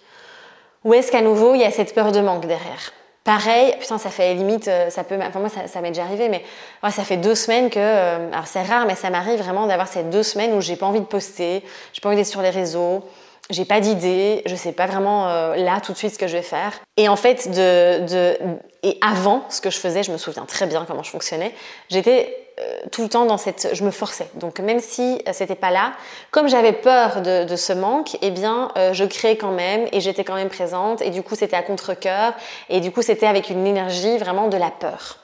Ou 0.84 0.94
est-ce 0.94 1.12
qu'à 1.12 1.20
nouveau, 1.20 1.54
il 1.54 1.60
y 1.60 1.64
a 1.64 1.70
cette 1.70 1.94
peur 1.94 2.12
de 2.12 2.20
manque 2.20 2.46
derrière? 2.46 2.92
Pareil, 3.26 3.74
putain, 3.80 3.98
ça 3.98 4.10
fait 4.10 4.34
limite, 4.34 4.68
euh, 4.68 4.88
ça 4.88 5.02
peut, 5.02 5.18
enfin 5.20 5.40
moi 5.40 5.48
ça, 5.48 5.80
m'est 5.80 5.88
déjà 5.88 6.04
arrivé, 6.04 6.28
mais 6.28 6.44
ouais, 6.84 6.92
ça 6.92 7.02
fait 7.02 7.16
deux 7.16 7.34
semaines 7.34 7.70
que, 7.70 7.80
euh, 7.80 8.30
alors 8.30 8.46
c'est 8.46 8.62
rare, 8.62 8.86
mais 8.86 8.94
ça 8.94 9.10
m'arrive 9.10 9.40
vraiment 9.40 9.66
d'avoir 9.66 9.88
ces 9.88 10.04
deux 10.04 10.22
semaines 10.22 10.52
où 10.52 10.60
j'ai 10.60 10.76
pas 10.76 10.86
envie 10.86 11.00
de 11.00 11.06
poster, 11.06 11.64
j'ai 11.92 12.00
pas 12.00 12.08
envie 12.08 12.16
d'être 12.16 12.28
sur 12.28 12.40
les 12.40 12.50
réseaux, 12.50 13.02
j'ai 13.50 13.64
pas 13.64 13.80
d'idée, 13.80 14.44
je 14.46 14.54
sais 14.54 14.70
pas 14.70 14.86
vraiment 14.86 15.28
euh, 15.28 15.56
là 15.56 15.80
tout 15.80 15.92
de 15.92 15.98
suite 15.98 16.14
ce 16.14 16.20
que 16.20 16.28
je 16.28 16.36
vais 16.36 16.42
faire. 16.42 16.80
Et 16.96 17.08
en 17.08 17.16
fait, 17.16 17.50
de, 17.50 18.06
de, 18.06 18.38
et 18.84 18.96
avant, 19.04 19.42
ce 19.48 19.60
que 19.60 19.70
je 19.70 19.78
faisais, 19.78 20.04
je 20.04 20.12
me 20.12 20.18
souviens 20.18 20.44
très 20.44 20.66
bien 20.66 20.84
comment 20.86 21.02
je 21.02 21.10
fonctionnais. 21.10 21.52
J'étais 21.90 22.45
tout 22.90 23.02
le 23.02 23.08
temps 23.08 23.26
dans 23.26 23.36
cette, 23.36 23.70
je 23.74 23.84
me 23.84 23.90
forçais. 23.90 24.28
Donc 24.34 24.60
même 24.60 24.80
si 24.80 25.20
euh, 25.26 25.32
c'était 25.32 25.54
pas 25.54 25.70
là, 25.70 25.92
comme 26.30 26.48
j'avais 26.48 26.72
peur 26.72 27.20
de, 27.20 27.56
ce 27.56 27.72
manque, 27.72 28.16
eh 28.22 28.30
bien, 28.30 28.72
je 28.92 29.04
créais 29.04 29.36
quand 29.36 29.52
même 29.52 29.86
et 29.92 30.00
j'étais 30.00 30.24
quand 30.24 30.34
même 30.34 30.48
présente. 30.48 31.02
Et 31.02 31.10
du 31.10 31.22
coup, 31.22 31.34
c'était 31.34 31.56
à 31.56 31.62
contre 31.62 31.94
cœur 31.94 32.34
et 32.68 32.80
du 32.80 32.90
coup, 32.92 33.02
c'était 33.02 33.26
avec 33.26 33.50
une 33.50 33.66
énergie 33.66 34.18
vraiment 34.18 34.48
de 34.48 34.56
la 34.56 34.70
peur. 34.70 35.18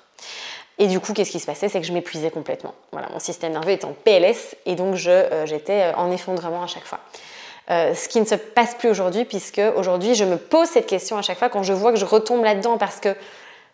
Et 0.78 0.86
du 0.86 1.00
coup, 1.00 1.12
qu'est-ce 1.12 1.30
qui 1.30 1.40
se 1.40 1.46
passait? 1.46 1.68
C'est 1.68 1.80
que 1.80 1.86
je 1.86 1.92
m'épuisais 1.92 2.30
complètement. 2.30 2.74
Voilà, 2.92 3.08
mon 3.10 3.18
système 3.18 3.52
nerveux 3.52 3.72
était 3.72 3.84
en 3.84 3.92
PLS 4.04 4.56
et 4.66 4.74
donc 4.74 4.94
j'étais 4.94 5.92
en 5.96 6.10
effondrement 6.10 6.62
à 6.62 6.66
chaque 6.66 6.84
fois. 6.84 7.00
Euh, 7.70 7.94
ce 7.94 8.08
qui 8.08 8.20
ne 8.20 8.24
se 8.24 8.34
passe 8.34 8.74
plus 8.74 8.88
aujourd'hui, 8.88 9.24
puisque 9.24 9.60
aujourd'hui, 9.76 10.14
je 10.14 10.24
me 10.24 10.36
pose 10.36 10.68
cette 10.68 10.86
question 10.86 11.16
à 11.16 11.22
chaque 11.22 11.38
fois 11.38 11.48
quand 11.48 11.62
je 11.62 11.72
vois 11.72 11.92
que 11.92 11.98
je 11.98 12.04
retombe 12.04 12.42
là-dedans, 12.42 12.76
parce 12.76 12.98
que 12.98 13.14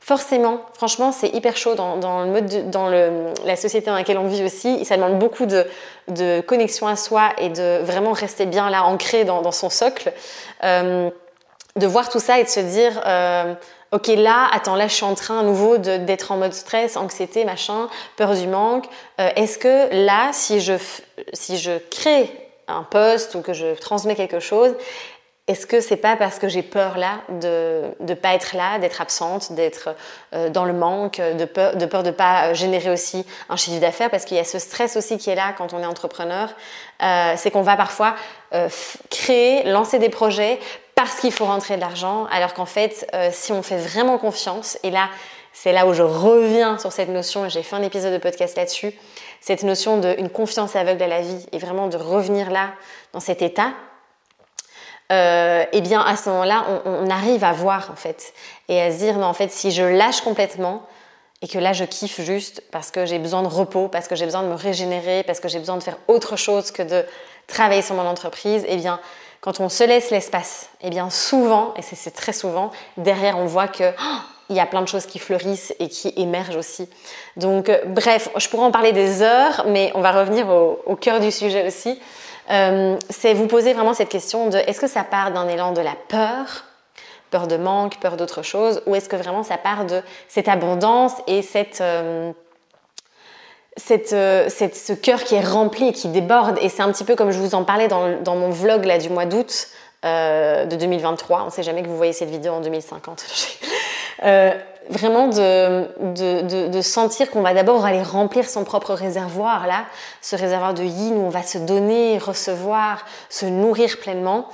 forcément, 0.00 0.60
franchement, 0.74 1.12
c'est 1.12 1.28
hyper 1.28 1.56
chaud 1.56 1.74
dans, 1.74 2.24
le 2.24 2.30
mode 2.30 2.70
dans 2.70 2.88
le, 2.88 3.32
la 3.44 3.56
société 3.56 3.86
dans 3.86 3.94
laquelle 3.94 4.18
on 4.18 4.26
vit 4.26 4.44
aussi. 4.44 4.84
Ça 4.84 4.96
demande 4.96 5.18
beaucoup 5.18 5.46
de, 5.46 5.66
de, 6.08 6.40
connexion 6.40 6.86
à 6.86 6.96
soi 6.96 7.30
et 7.38 7.48
de 7.50 7.80
vraiment 7.82 8.12
rester 8.12 8.46
bien 8.46 8.70
là, 8.70 8.84
ancré 8.84 9.24
dans, 9.24 9.52
son 9.52 9.70
socle. 9.70 10.12
Euh, 10.64 11.10
de 11.76 11.86
voir 11.86 12.08
tout 12.08 12.20
ça 12.20 12.40
et 12.40 12.44
de 12.44 12.48
se 12.48 12.60
dire, 12.60 13.00
euh, 13.06 13.54
ok 13.92 14.08
là, 14.08 14.48
attends, 14.52 14.74
là 14.74 14.88
je 14.88 14.94
suis 14.94 15.04
en 15.04 15.14
train 15.14 15.40
à 15.40 15.42
nouveau 15.42 15.78
d'être 15.78 16.32
en 16.32 16.36
mode 16.36 16.52
stress, 16.52 16.96
anxiété, 16.96 17.44
machin, 17.44 17.88
peur 18.16 18.34
du 18.34 18.46
manque. 18.46 18.86
Euh, 19.20 19.30
est-ce 19.36 19.58
que 19.58 19.94
là, 20.06 20.30
si 20.32 20.60
je, 20.60 20.74
si 21.32 21.58
je 21.58 21.78
crée 21.90 22.30
un 22.66 22.82
post 22.82 23.34
ou 23.34 23.40
que 23.40 23.52
je 23.52 23.74
transmets 23.74 24.14
quelque 24.14 24.40
chose, 24.40 24.74
est-ce 25.48 25.66
que 25.66 25.80
c'est 25.80 25.96
pas 25.96 26.14
parce 26.14 26.38
que 26.38 26.46
j'ai 26.46 26.62
peur 26.62 26.98
là 26.98 27.22
de 27.40 27.84
ne 28.00 28.14
pas 28.14 28.34
être 28.34 28.54
là, 28.54 28.78
d'être 28.78 29.00
absente, 29.00 29.52
d'être 29.52 29.96
euh, 30.34 30.50
dans 30.50 30.66
le 30.66 30.74
manque, 30.74 31.20
de 31.20 31.44
peur 31.46 31.74
de 31.74 31.86
peur 31.86 32.02
de 32.02 32.10
pas 32.10 32.52
générer 32.52 32.90
aussi 32.90 33.24
un 33.48 33.56
chiffre 33.56 33.80
d'affaires? 33.80 34.10
Parce 34.10 34.26
qu'il 34.26 34.36
y 34.36 34.40
a 34.40 34.44
ce 34.44 34.58
stress 34.58 34.96
aussi 34.98 35.16
qui 35.16 35.30
est 35.30 35.34
là 35.34 35.54
quand 35.56 35.72
on 35.72 35.80
est 35.80 35.86
entrepreneur. 35.86 36.50
Euh, 37.02 37.32
c'est 37.36 37.50
qu'on 37.50 37.62
va 37.62 37.76
parfois 37.76 38.14
euh, 38.52 38.68
créer, 39.10 39.64
lancer 39.64 39.98
des 39.98 40.10
projets 40.10 40.60
parce 40.94 41.18
qu'il 41.18 41.32
faut 41.32 41.46
rentrer 41.46 41.76
de 41.76 41.80
l'argent, 41.80 42.26
alors 42.30 42.54
qu'en 42.54 42.66
fait, 42.66 43.08
si 43.30 43.52
on 43.52 43.62
fait 43.62 43.76
vraiment 43.76 44.18
confiance, 44.18 44.76
et 44.82 44.90
là, 44.90 45.08
c'est 45.52 45.70
là 45.70 45.86
où 45.86 45.94
je 45.94 46.02
reviens 46.02 46.76
sur 46.76 46.90
cette 46.90 47.08
notion, 47.08 47.46
et 47.46 47.50
j'ai 47.50 47.62
fait 47.62 47.76
un 47.76 47.82
épisode 47.82 48.12
de 48.12 48.18
podcast 48.18 48.56
là-dessus, 48.56 48.92
cette 49.40 49.62
notion 49.62 49.98
d'une 49.98 50.28
confiance 50.28 50.74
aveugle 50.74 51.04
à 51.04 51.06
la 51.06 51.20
vie, 51.20 51.46
et 51.52 51.58
vraiment 51.58 51.86
de 51.86 51.96
revenir 51.96 52.50
là, 52.50 52.70
dans 53.12 53.20
cet 53.20 53.42
état, 53.42 53.74
euh, 55.10 55.64
eh 55.72 55.80
bien 55.80 56.00
à 56.02 56.16
ce 56.16 56.28
moment-là, 56.28 56.82
on, 56.84 57.08
arrive 57.08 57.42
à 57.42 57.52
voir 57.52 57.90
en 57.90 57.96
fait 57.96 58.34
et 58.68 58.80
à 58.80 58.92
se 58.92 58.98
dire 58.98 59.16
non 59.16 59.26
en 59.26 59.32
fait 59.32 59.50
si 59.50 59.70
je 59.70 59.82
lâche 59.82 60.20
complètement 60.20 60.82
et 61.40 61.48
que 61.48 61.58
là 61.58 61.72
je 61.72 61.84
kiffe 61.84 62.20
juste 62.20 62.62
parce 62.70 62.90
que 62.90 63.06
j'ai 63.06 63.18
besoin 63.18 63.42
de 63.42 63.48
repos, 63.48 63.88
parce 63.88 64.06
que 64.06 64.16
j'ai 64.16 64.26
besoin 64.26 64.42
de 64.42 64.48
me 64.48 64.54
régénérer, 64.54 65.22
parce 65.22 65.40
que 65.40 65.48
j'ai 65.48 65.60
besoin 65.60 65.78
de 65.78 65.82
faire 65.82 65.96
autre 66.08 66.36
chose 66.36 66.72
que 66.72 66.82
de 66.82 67.06
travailler 67.46 67.80
sur 67.80 67.94
mon 67.94 68.06
entreprise, 68.06 68.66
eh 68.68 68.76
bien 68.76 69.00
quand 69.40 69.60
on 69.60 69.70
se 69.70 69.82
laisse 69.84 70.10
l'espace, 70.10 70.68
eh 70.82 70.90
bien 70.90 71.08
souvent 71.08 71.72
et 71.78 71.82
c'est 71.82 72.10
très 72.10 72.34
souvent 72.34 72.70
derrière 72.98 73.38
on 73.38 73.46
voit 73.46 73.68
que 73.68 73.84
oh, 73.98 74.18
il 74.50 74.56
y 74.56 74.60
a 74.60 74.66
plein 74.66 74.82
de 74.82 74.88
choses 74.88 75.06
qui 75.06 75.18
fleurissent 75.18 75.74
et 75.78 75.88
qui 75.88 76.12
émergent 76.16 76.56
aussi. 76.56 76.88
Donc, 77.36 77.68
euh, 77.68 77.80
bref, 77.84 78.30
je 78.36 78.48
pourrais 78.48 78.64
en 78.64 78.70
parler 78.70 78.92
des 78.92 79.20
heures, 79.20 79.66
mais 79.68 79.92
on 79.94 80.00
va 80.00 80.10
revenir 80.12 80.48
au 80.48 80.96
cœur 80.96 81.20
du 81.20 81.30
sujet 81.30 81.66
aussi. 81.66 82.00
Euh, 82.50 82.96
c'est 83.10 83.34
vous 83.34 83.46
poser 83.46 83.74
vraiment 83.74 83.94
cette 83.94 84.08
question 84.08 84.48
de 84.48 84.58
est-ce 84.58 84.80
que 84.80 84.86
ça 84.86 85.04
part 85.04 85.32
d'un 85.32 85.48
élan 85.48 85.72
de 85.72 85.80
la 85.80 85.94
peur, 86.08 86.64
peur 87.30 87.46
de 87.46 87.56
manque, 87.56 87.98
peur 87.98 88.16
d'autre 88.16 88.42
chose, 88.42 88.82
ou 88.86 88.94
est-ce 88.94 89.08
que 89.08 89.16
vraiment 89.16 89.42
ça 89.42 89.58
part 89.58 89.84
de 89.84 90.02
cette 90.28 90.48
abondance 90.48 91.12
et 91.26 91.42
cette, 91.42 91.80
euh, 91.80 92.32
euh, 93.90 94.48
cette, 94.48 94.76
ce 94.76 94.92
cœur 94.94 95.24
qui 95.24 95.34
est 95.34 95.44
rempli 95.44 95.88
et 95.88 95.92
qui 95.92 96.08
déborde? 96.08 96.58
Et 96.62 96.68
c'est 96.68 96.82
un 96.82 96.90
petit 96.90 97.04
peu 97.04 97.16
comme 97.16 97.30
je 97.30 97.38
vous 97.38 97.54
en 97.54 97.64
parlais 97.64 97.88
dans, 97.88 98.20
dans 98.22 98.36
mon 98.36 98.50
vlog 98.50 98.84
là, 98.84 98.98
du 98.98 99.10
mois 99.10 99.26
d'août 99.26 99.68
de 100.04 100.76
2023. 100.76 101.42
On 101.42 101.46
ne 101.46 101.50
sait 101.50 101.64
jamais 101.64 101.82
que 101.82 101.88
vous 101.88 101.96
voyez 101.96 102.12
cette 102.12 102.30
vidéo 102.30 102.52
en 102.52 102.60
2050. 102.60 103.24
vraiment 104.88 105.28
de, 105.28 106.68
de, 106.68 106.80
sentir 106.80 107.30
qu'on 107.30 107.42
va 107.42 107.54
d'abord 107.54 107.84
aller 107.84 108.02
remplir 108.02 108.48
son 108.48 108.64
propre 108.64 108.94
réservoir, 108.94 109.66
là, 109.66 109.84
ce 110.22 110.36
réservoir 110.36 110.74
de 110.74 110.82
yin 110.82 111.14
où 111.14 111.26
on 111.26 111.28
va 111.28 111.42
se 111.42 111.58
donner, 111.58 112.18
recevoir, 112.18 113.04
se 113.28 113.46
nourrir 113.46 113.98
pleinement. 113.98 114.48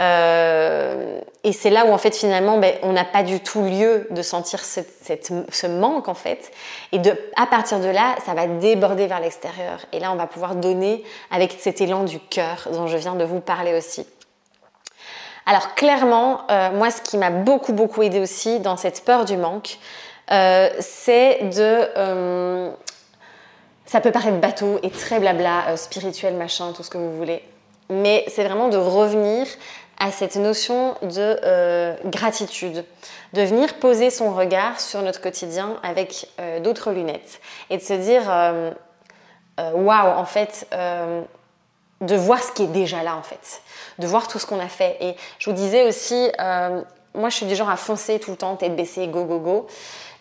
Euh, 0.00 1.20
et 1.44 1.52
c'est 1.52 1.68
là 1.68 1.84
où 1.84 1.92
en 1.92 1.98
fait 1.98 2.16
finalement 2.16 2.56
ben, 2.56 2.72
on 2.82 2.92
n'a 2.92 3.04
pas 3.04 3.22
du 3.22 3.40
tout 3.40 3.62
lieu 3.62 4.06
de 4.10 4.22
sentir 4.22 4.60
cette, 4.60 5.32
ce 5.50 5.66
manque 5.66 6.08
en 6.08 6.14
fait. 6.14 6.50
Et 6.92 6.98
de, 6.98 7.10
à 7.36 7.46
partir 7.46 7.80
de 7.80 7.88
là, 7.88 8.14
ça 8.24 8.32
va 8.32 8.46
déborder 8.46 9.06
vers 9.06 9.20
l'extérieur. 9.20 9.80
Et 9.92 9.98
là, 9.98 10.12
on 10.12 10.16
va 10.16 10.26
pouvoir 10.26 10.54
donner 10.54 11.04
avec 11.30 11.56
cet 11.58 11.80
élan 11.80 12.04
du 12.04 12.18
cœur 12.18 12.68
dont 12.72 12.86
je 12.86 12.96
viens 12.96 13.14
de 13.14 13.24
vous 13.24 13.40
parler 13.40 13.76
aussi. 13.76 14.06
Alors 15.50 15.74
clairement, 15.74 16.42
euh, 16.48 16.70
moi 16.70 16.92
ce 16.92 17.02
qui 17.02 17.18
m'a 17.18 17.30
beaucoup 17.30 17.72
beaucoup 17.72 18.04
aidé 18.04 18.20
aussi 18.20 18.60
dans 18.60 18.76
cette 18.76 19.04
peur 19.04 19.24
du 19.24 19.36
manque, 19.36 19.80
euh, 20.30 20.70
c'est 20.78 21.40
de... 21.42 21.88
Euh, 21.96 22.70
ça 23.84 24.00
peut 24.00 24.12
paraître 24.12 24.38
bateau 24.38 24.78
et 24.84 24.90
très 24.90 25.18
blabla, 25.18 25.76
spirituel, 25.76 26.34
machin, 26.34 26.72
tout 26.72 26.84
ce 26.84 26.90
que 26.90 26.98
vous 26.98 27.16
voulez. 27.16 27.42
Mais 27.88 28.24
c'est 28.28 28.44
vraiment 28.44 28.68
de 28.68 28.76
revenir 28.76 29.44
à 29.98 30.12
cette 30.12 30.36
notion 30.36 30.94
de 31.02 31.96
gratitude, 32.08 32.84
de 33.32 33.42
venir 33.42 33.74
poser 33.74 34.10
son 34.10 34.32
regard 34.32 34.80
sur 34.80 35.02
notre 35.02 35.20
quotidien 35.20 35.78
avec 35.82 36.28
d'autres 36.62 36.92
lunettes 36.92 37.40
et 37.70 37.78
de 37.78 37.82
se 37.82 37.94
dire 37.94 38.22
waouh, 39.58 40.16
en 40.16 40.24
fait, 40.24 40.68
de 42.00 42.16
voir 42.16 42.42
ce 42.42 42.52
qui 42.52 42.64
est 42.64 42.68
déjà 42.68 43.02
là 43.02 43.16
en 43.16 43.22
fait, 43.22 43.62
de 43.98 44.06
voir 44.06 44.28
tout 44.28 44.38
ce 44.38 44.46
qu'on 44.46 44.60
a 44.60 44.68
fait. 44.68 44.96
Et 45.00 45.16
je 45.38 45.50
vous 45.50 45.56
disais 45.56 45.86
aussi, 45.86 46.30
euh, 46.40 46.82
moi 47.14 47.28
je 47.28 47.36
suis 47.36 47.46
du 47.46 47.54
genre 47.54 47.70
à 47.70 47.76
foncer 47.76 48.18
tout 48.18 48.30
le 48.30 48.36
temps, 48.36 48.56
tête 48.56 48.76
baissée, 48.76 49.06
go 49.08 49.24
go 49.24 49.38
go. 49.38 49.66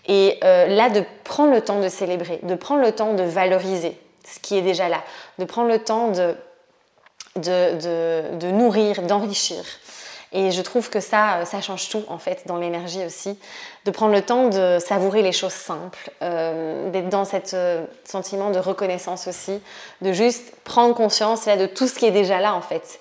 Et 0.08 0.40
euh, 0.44 0.68
là, 0.68 0.90
de 0.90 1.04
prendre 1.24 1.54
le 1.54 1.62
temps 1.62 1.80
de 1.80 1.88
célébrer, 1.88 2.40
de 2.44 2.56
prendre 2.56 2.82
le 2.82 2.92
temps 2.92 3.14
de 3.14 3.24
valoriser 3.24 3.96
ce 4.26 4.40
qui 4.40 4.58
est 4.58 4.62
déjà 4.62 4.90
là, 4.90 5.04
de 5.38 5.46
prendre 5.46 5.70
le 5.70 5.80
temps 5.80 6.10
de, 6.10 6.36
de, 7.36 8.36
de 8.38 8.52
nourrir, 8.52 9.02
d'enrichir. 9.04 9.64
Et 10.32 10.52
je 10.52 10.62
trouve 10.62 10.90
que 10.90 11.00
ça, 11.00 11.44
ça 11.46 11.60
change 11.60 11.90
tout 11.90 12.04
en 12.08 12.20
fait 12.20 12.44
dans 12.46 12.58
l'énergie 12.58 13.04
aussi, 13.04 13.38
de 13.86 13.92
prendre 13.92 14.14
le 14.14 14.22
temps 14.22 14.50
de 14.50 14.78
savourer 14.80 15.24
les 15.24 15.32
choses 15.32 15.54
simples, 15.54 16.12
euh, 16.22 16.92
d'être 16.92 17.10
dans 17.10 17.26
ce 17.26 17.38
euh, 17.54 17.86
sentiment 18.04 18.52
de 18.52 18.60
reconnaissance 18.60 19.28
aussi, 19.28 19.60
de 20.02 20.14
juste 20.14 20.56
prendre 20.64 20.94
conscience 20.94 21.46
de 21.46 21.66
tout 21.66 21.88
ce 21.88 21.96
qui 21.96 22.06
est 22.06 22.12
déjà 22.12 22.40
là 22.40 22.54
en 22.54 22.62
fait. 22.62 23.00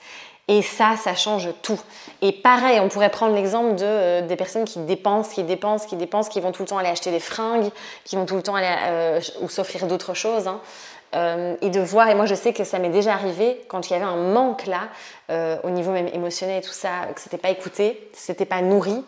Et 0.50 0.62
ça, 0.62 0.94
ça 0.96 1.14
change 1.14 1.50
tout. 1.60 1.78
Et 2.22 2.32
pareil, 2.32 2.80
on 2.80 2.88
pourrait 2.88 3.10
prendre 3.10 3.34
l'exemple 3.34 3.74
de, 3.74 3.84
euh, 3.84 4.26
des 4.26 4.36
personnes 4.36 4.64
qui 4.64 4.78
dépensent, 4.78 5.34
qui 5.34 5.42
dépensent, 5.42 5.86
qui 5.86 5.96
dépensent, 5.96 6.30
qui 6.30 6.40
vont 6.40 6.52
tout 6.52 6.62
le 6.62 6.68
temps 6.68 6.78
aller 6.78 6.88
acheter 6.88 7.10
des 7.10 7.20
fringues, 7.20 7.70
qui 8.04 8.16
vont 8.16 8.24
tout 8.24 8.36
le 8.36 8.42
temps 8.42 8.54
aller 8.54 9.20
ou 9.42 9.50
s'offrir 9.50 9.86
d'autres 9.86 10.14
choses. 10.14 10.48
Hein. 10.48 10.62
Euh, 11.14 11.56
et 11.62 11.70
de 11.70 11.80
voir, 11.80 12.08
et 12.10 12.14
moi 12.14 12.26
je 12.26 12.34
sais 12.34 12.52
que 12.52 12.64
ça 12.64 12.78
m'est 12.78 12.90
déjà 12.90 13.14
arrivé 13.14 13.62
quand 13.68 13.88
il 13.88 13.94
y 13.94 13.96
avait 13.96 14.04
un 14.04 14.16
manque 14.16 14.66
là, 14.66 14.88
euh, 15.30 15.56
au 15.62 15.70
niveau 15.70 15.90
même 15.90 16.08
émotionnel 16.08 16.58
et 16.58 16.66
tout 16.66 16.72
ça, 16.72 17.06
que 17.14 17.20
c'était 17.20 17.38
pas 17.38 17.48
écouté, 17.48 18.10
c'était 18.12 18.44
pas 18.44 18.60
nourri. 18.60 19.02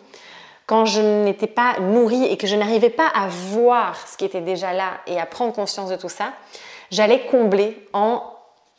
Quand 0.65 0.85
je 0.85 1.01
n'étais 1.01 1.47
pas 1.47 1.79
nourrie 1.79 2.25
et 2.25 2.37
que 2.37 2.47
je 2.47 2.55
n'arrivais 2.55 2.89
pas 2.89 3.07
à 3.07 3.27
voir 3.27 4.07
ce 4.07 4.17
qui 4.17 4.25
était 4.25 4.41
déjà 4.41 4.73
là 4.73 4.93
et 5.05 5.19
à 5.19 5.27
prendre 5.27 5.53
conscience 5.53 5.89
de 5.89 5.95
tout 5.95 6.09
ça, 6.09 6.33
j'allais 6.89 7.27
combler 7.27 7.87
en, 7.93 8.23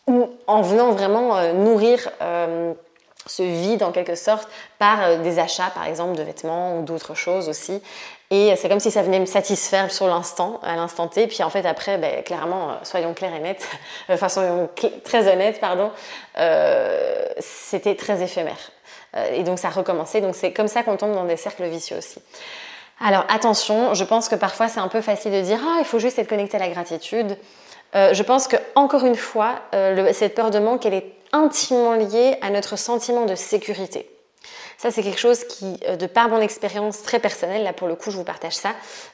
en 0.08 0.62
venant 0.62 0.90
vraiment 0.90 1.36
euh, 1.36 1.52
nourrir 1.52 2.10
ce 3.24 3.42
vide 3.44 3.84
en 3.84 3.92
quelque 3.92 4.16
sorte 4.16 4.48
par 4.80 5.18
des 5.18 5.38
achats 5.38 5.70
par 5.72 5.86
exemple 5.86 6.16
de 6.16 6.24
vêtements 6.24 6.76
ou 6.76 6.82
d'autres 6.82 7.14
choses 7.14 7.48
aussi 7.48 7.80
et 8.34 8.56
c'est 8.56 8.70
comme 8.70 8.80
si 8.80 8.90
ça 8.90 9.02
venait 9.02 9.20
me 9.20 9.26
satisfaire 9.26 9.92
sur 9.92 10.06
l'instant, 10.06 10.58
à 10.62 10.74
l'instant 10.74 11.06
T. 11.06 11.26
Puis 11.26 11.42
en 11.42 11.50
fait, 11.50 11.66
après, 11.66 11.98
ben, 11.98 12.22
clairement, 12.22 12.70
euh, 12.70 12.74
soyons 12.82 13.12
clairs 13.12 13.34
et 13.34 13.40
nets, 13.40 13.68
enfin, 14.08 14.30
soyons 14.30 14.70
très 15.04 15.30
honnêtes, 15.30 15.60
pardon, 15.60 15.90
euh, 16.38 17.26
c'était 17.40 17.94
très 17.94 18.22
éphémère. 18.22 18.56
Euh, 19.16 19.34
et 19.34 19.42
donc, 19.42 19.58
ça 19.58 19.68
recommençait. 19.68 20.22
Donc, 20.22 20.34
c'est 20.34 20.50
comme 20.50 20.66
ça 20.66 20.82
qu'on 20.82 20.96
tombe 20.96 21.12
dans 21.12 21.26
des 21.26 21.36
cercles 21.36 21.64
vicieux 21.64 21.98
aussi. 21.98 22.20
Alors, 23.04 23.26
attention, 23.28 23.92
je 23.92 24.04
pense 24.04 24.30
que 24.30 24.34
parfois, 24.36 24.68
c'est 24.68 24.80
un 24.80 24.88
peu 24.88 25.02
facile 25.02 25.32
de 25.32 25.42
dire 25.42 25.60
Ah, 25.62 25.76
il 25.80 25.84
faut 25.84 25.98
juste 25.98 26.18
être 26.18 26.28
connecté 26.28 26.56
à 26.56 26.60
la 26.60 26.70
gratitude. 26.70 27.36
je 27.92 28.22
pense 28.22 28.48
que, 28.48 28.56
encore 28.74 29.04
une 29.04 29.16
fois, 29.16 29.56
cette 30.12 30.34
peur 30.34 30.50
de 30.50 30.58
manque, 30.58 30.86
elle 30.86 30.94
est 30.94 31.12
intimement 31.32 31.92
liée 31.92 32.38
à 32.40 32.48
notre 32.48 32.76
sentiment 32.76 33.26
de 33.26 33.34
sécurité. 33.34 34.11
Ça, 34.82 34.90
c'est 34.90 35.04
quelque 35.04 35.20
chose 35.20 35.44
qui, 35.44 35.78
euh, 35.86 35.94
de 35.94 36.06
par 36.06 36.28
mon 36.28 36.40
expérience 36.40 37.04
très 37.04 37.20
personnelle, 37.20 37.62
là 37.62 37.72
pour 37.72 37.86
le 37.86 37.94
coup, 37.94 38.10
je 38.10 38.16
vous 38.16 38.24
partage 38.24 38.54
ça. 38.54 38.70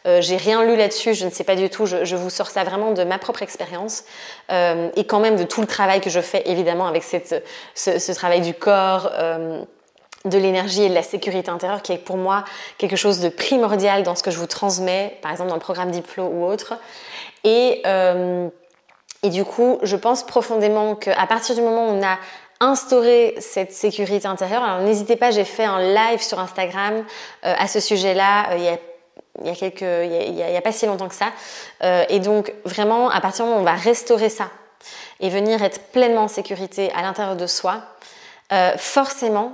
Euh, 0.07 0.23
j'ai 0.23 0.39
rien 0.39 0.65
lu 0.65 0.77
là-dessus, 0.77 1.13
je 1.13 1.27
ne 1.27 1.31
sais 1.31 1.45
pas 1.45 1.57
du 1.57 1.69
tout. 1.69 1.85
Je, 1.85 2.17
vous 2.17 2.31
sors 2.31 2.49
ça 2.49 2.65
vraiment 2.65 2.93
de 2.93 3.05
ma 3.05 3.19
propre 3.19 3.43
expérience 3.43 4.05
euh, 4.51 4.89
et 4.97 5.05
quand 5.05 5.21
même 5.21 5.37
de 5.37 5.45
tout 5.45 5.61
le 5.61 5.67
travail 5.67 6.01
que 6.01 6.09
je 6.09 6.21
fais, 6.21 6.43
évidemment, 6.47 6.87
avec 6.87 7.05
ce, 7.05 8.13
travail 8.13 8.41
du 8.41 8.55
corps. 8.55 9.13
de 10.25 10.39
l'énergie 10.39 10.85
et 10.85 10.89
de 10.89 10.95
la 10.95 11.03
sécurité 11.03 11.51
intérieure 11.51 11.83
qui 11.83 11.93
est 11.93 11.99
pour 11.99 12.17
moi 12.17 12.45
quelque 12.79 12.97
chose 12.97 13.21
de 13.21 13.29
primordial 13.29 14.03
dans 14.03 14.15
ce 14.15 14.23
que 14.23 14.31
je 14.31 14.39
vous 14.39 14.47
transmets, 14.47 15.19
par 15.23 15.31
exemple 15.31 15.51
dans 15.51 15.55
le 15.55 15.61
programme 15.61 15.91
Deep 15.91 16.07
Flow 16.07 16.29
ou 16.33 16.45
autre. 16.45 16.75
Et, 17.45 17.83
et 19.23 19.31
du 19.31 19.45
coup, 19.45 19.79
je 19.83 19.97
pense 19.97 20.25
profondément 20.25 20.97
qu'à 20.97 21.27
partir 21.27 21.55
du 21.55 21.61
moment 21.61 21.89
où 21.89 21.91
on 21.91 22.03
a 22.03 22.19
instaurer 22.61 23.37
cette 23.39 23.73
sécurité 23.73 24.27
intérieure. 24.27 24.63
Alors 24.63 24.81
n'hésitez 24.81 25.17
pas, 25.17 25.31
j'ai 25.31 25.45
fait 25.45 25.65
un 25.65 25.81
live 25.81 26.21
sur 26.21 26.41
Instagram 26.41 27.05
euh, 27.45 27.55
à 27.57 27.69
ce 27.69 27.81
sujet-là 27.81 28.53
euh, 28.53 28.57
il 28.57 28.65
y 28.65 28.69
a 28.69 28.77
il 29.41 29.47
y 29.47 29.51
a 29.51 29.55
quelques, 29.55 29.83
il 29.83 30.35
y 30.35 30.57
a, 30.57 30.61
pas 30.61 30.73
si 30.73 30.85
longtemps 30.87 31.07
que 31.07 31.15
ça. 31.15 31.29
Euh, 31.85 32.05
et 32.09 32.19
donc 32.19 32.53
vraiment, 32.65 33.09
à 33.09 33.21
partir 33.21 33.45
du 33.45 33.51
moment 33.51 33.61
où 33.61 33.63
on 33.63 33.71
va 33.73 33.79
restaurer 33.79 34.31
ça 34.31 34.49
et 35.21 35.29
venir 35.31 35.63
être 35.63 35.81
pleinement 35.93 36.23
en 36.23 36.29
sécurité 36.29 36.91
à 36.93 37.03
l'intérieur 37.03 37.37
de 37.37 37.47
soi, 37.47 37.85
forcément, 38.79 39.53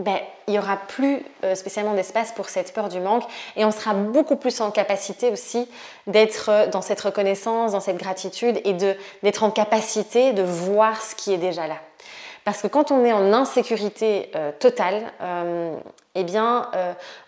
ben, 0.00 0.18
il 0.48 0.54
n'y 0.54 0.58
aura 0.58 0.78
plus 0.78 1.24
spécialement 1.54 1.94
d'espace 1.94 2.32
pour 2.32 2.48
cette 2.48 2.74
peur 2.74 2.88
du 2.88 2.98
manque 2.98 3.22
et 3.54 3.64
on 3.64 3.70
sera 3.70 3.94
beaucoup 3.94 4.34
plus 4.34 4.60
en 4.60 4.72
capacité 4.72 5.30
aussi 5.30 5.68
d'être 6.08 6.68
dans 6.72 6.82
cette 6.82 7.00
reconnaissance, 7.00 7.72
dans 7.72 7.80
cette 7.80 7.98
gratitude 7.98 8.60
et 8.64 8.72
d'être 9.22 9.44
en 9.44 9.52
capacité 9.52 10.32
de 10.32 10.42
voir 10.42 11.00
ce 11.00 11.14
qui 11.14 11.32
est 11.32 11.38
déjà 11.38 11.68
là. 11.68 11.76
Parce 12.48 12.62
que 12.62 12.66
quand 12.66 12.92
on 12.92 13.04
est 13.04 13.12
en 13.12 13.34
insécurité 13.34 14.30
totale, 14.58 15.12
eh 16.14 16.24
bien, 16.24 16.70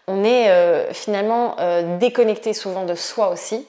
on 0.07 0.25
est 0.25 0.95
finalement 0.95 1.57
déconnecté 1.99 2.55
souvent 2.55 2.87
de 2.87 2.95
soi 2.95 3.29
aussi. 3.29 3.67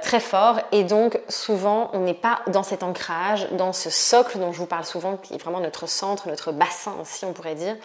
très 0.00 0.20
fort 0.20 0.60
et 0.72 0.82
donc 0.84 1.20
souvent 1.28 1.90
on 1.92 1.98
n'est 1.98 2.14
pas 2.14 2.40
dans 2.46 2.62
cet 2.62 2.82
ancrage, 2.82 3.46
dans 3.52 3.74
ce 3.74 3.90
socle 3.90 4.38
dont 4.38 4.52
je 4.52 4.58
vous 4.58 4.64
parle 4.64 4.86
souvent, 4.86 5.18
qui 5.18 5.34
est 5.34 5.38
vraiment 5.38 5.60
notre 5.60 5.86
centre, 5.86 6.28
notre 6.28 6.50
bassin 6.50 6.94
aussi 6.98 7.26
on 7.26 7.34
pourrait 7.34 7.56
dire. 7.56 7.76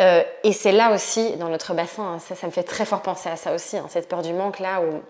Euh, 0.00 0.22
et 0.44 0.52
c'est 0.52 0.72
là 0.72 0.92
aussi, 0.92 1.36
dans 1.36 1.48
notre 1.48 1.74
bassin, 1.74 2.04
hein, 2.04 2.18
ça, 2.20 2.46
me 2.46 2.52
fait 2.52 2.62
très 2.62 2.84
fort 2.84 3.02
penser 3.02 3.28
à 3.28 3.36
ça 3.36 3.52
aussi, 3.52 3.76
hein, 3.76 3.86
cette 3.88 4.08
peur 4.08 4.22
du 4.22 4.32
manque 4.32 4.60
là 4.60 4.80
où 4.80 5.02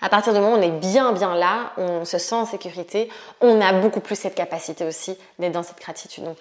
à 0.00 0.08
partir 0.08 0.32
du 0.32 0.40
moment 0.40 0.54
où 0.54 0.58
on 0.58 0.62
est 0.62 0.70
bien 0.70 1.12
bien 1.12 1.34
là, 1.34 1.72
on 1.76 2.04
se 2.04 2.18
sent 2.18 2.34
en 2.34 2.46
sécurité, 2.46 3.08
on 3.40 3.60
a 3.60 3.72
beaucoup 3.72 4.00
plus 4.00 4.16
cette 4.16 4.34
capacité 4.34 4.84
aussi 4.84 5.16
d'être 5.38 5.52
dans 5.52 5.62
cette 5.62 5.80
gratitude. 5.80 6.24
Donc 6.24 6.36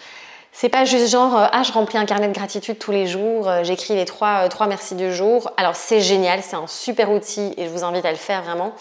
c'est 0.52 0.70
pas 0.70 0.86
juste 0.86 1.08
genre 1.08 1.38
euh, 1.38 1.48
ah 1.52 1.64
je 1.64 1.72
remplis 1.72 1.98
un 1.98 2.06
carnet 2.06 2.28
de 2.28 2.34
gratitude 2.34 2.78
tous 2.78 2.92
les 2.92 3.08
jours, 3.08 3.48
euh, 3.48 3.64
j'écris 3.64 3.96
les 3.96 4.06
trois, 4.06 4.48
trois 4.50 4.68
merci 4.68 4.96
du 4.96 5.14
jour. 5.14 5.52
Alors 5.58 5.76
c'est 5.76 6.02
génial, 6.02 6.42
c'est 6.42 6.56
un 6.56 6.68
super 6.68 7.12
outil 7.12 7.54
et 7.58 7.66
je 7.66 7.70
vous 7.70 7.84
invite 7.84 8.06
à 8.06 8.12
le 8.12 8.18
faire 8.18 8.44
vraiment 8.44 8.74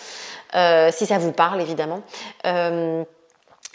si 0.91 1.05
ça 1.05 1.19
vous 1.19 1.33
parle 1.33 1.61
évidemment 1.61 2.01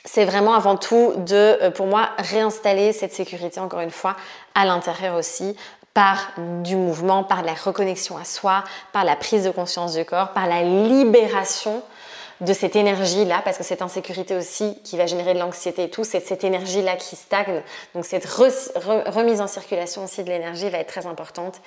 c'est 0.05 0.25
vraiment 0.25 0.53
avant 0.53 0.77
tout 0.77 1.13
de, 1.17 1.57
euh, 1.61 1.71
pour 1.71 1.85
moi, 1.85 2.09
réinstaller 2.17 2.91
cette 2.93 3.13
sécurité, 3.13 3.59
encore 3.59 3.81
une 3.81 3.91
fois, 3.91 4.15
à 4.55 4.65
l'intérieur 4.65 5.15
aussi, 5.15 5.55
par 5.93 6.31
du 6.63 6.75
mouvement, 6.75 7.23
par 7.23 7.43
la 7.43 7.53
reconnexion 7.53 8.17
à 8.17 8.23
soi, 8.23 8.63
par 8.93 9.03
la 9.03 9.15
prise 9.15 9.43
de 9.43 9.51
conscience 9.51 9.93
du 9.93 10.05
corps, 10.05 10.29
par 10.29 10.47
la 10.47 10.63
libération 10.63 11.83
de 12.41 12.53
cette 12.53 12.75
énergie-là, 12.75 13.41
parce 13.45 13.57
que 13.57 13.63
cette 13.63 13.83
insécurité 13.83 14.35
aussi 14.35 14.75
qui 14.83 14.97
va 14.97 15.05
générer 15.05 15.35
de 15.35 15.39
l'anxiété 15.39 15.83
et 15.83 15.89
tout, 15.89 16.03
c'est 16.03 16.19
cette 16.19 16.43
énergie-là 16.43 16.95
qui 16.95 17.15
stagne. 17.15 17.61
Donc 17.93 18.03
cette 18.03 18.25
remise 18.25 19.41
en 19.41 19.47
circulation 19.47 20.03
aussi 20.03 20.23
de 20.23 20.29
l'énergie 20.29 20.69
va 20.69 20.79
être 20.79 20.87
très 20.87 21.05
importante. 21.05 21.61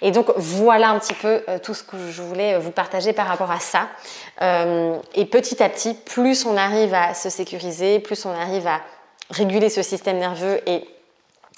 Et 0.00 0.12
donc 0.12 0.32
voilà 0.36 0.88
un 0.88 0.98
petit 0.98 1.12
peu 1.12 1.42
euh, 1.48 1.58
tout 1.58 1.74
ce 1.74 1.82
que 1.82 2.10
je 2.10 2.22
voulais 2.22 2.54
euh, 2.54 2.58
vous 2.58 2.70
partager 2.70 3.12
par 3.12 3.26
rapport 3.26 3.50
à 3.50 3.60
ça. 3.60 3.88
Euh, 4.40 4.96
et 5.14 5.26
petit 5.26 5.62
à 5.62 5.68
petit, 5.68 5.92
plus 5.92 6.46
on 6.46 6.56
arrive 6.56 6.94
à 6.94 7.12
se 7.12 7.28
sécuriser, 7.28 7.98
plus 7.98 8.24
on 8.24 8.30
arrive 8.30 8.66
à 8.66 8.80
réguler 9.30 9.68
ce 9.68 9.82
système 9.82 10.18
nerveux 10.18 10.60
et 10.66 10.88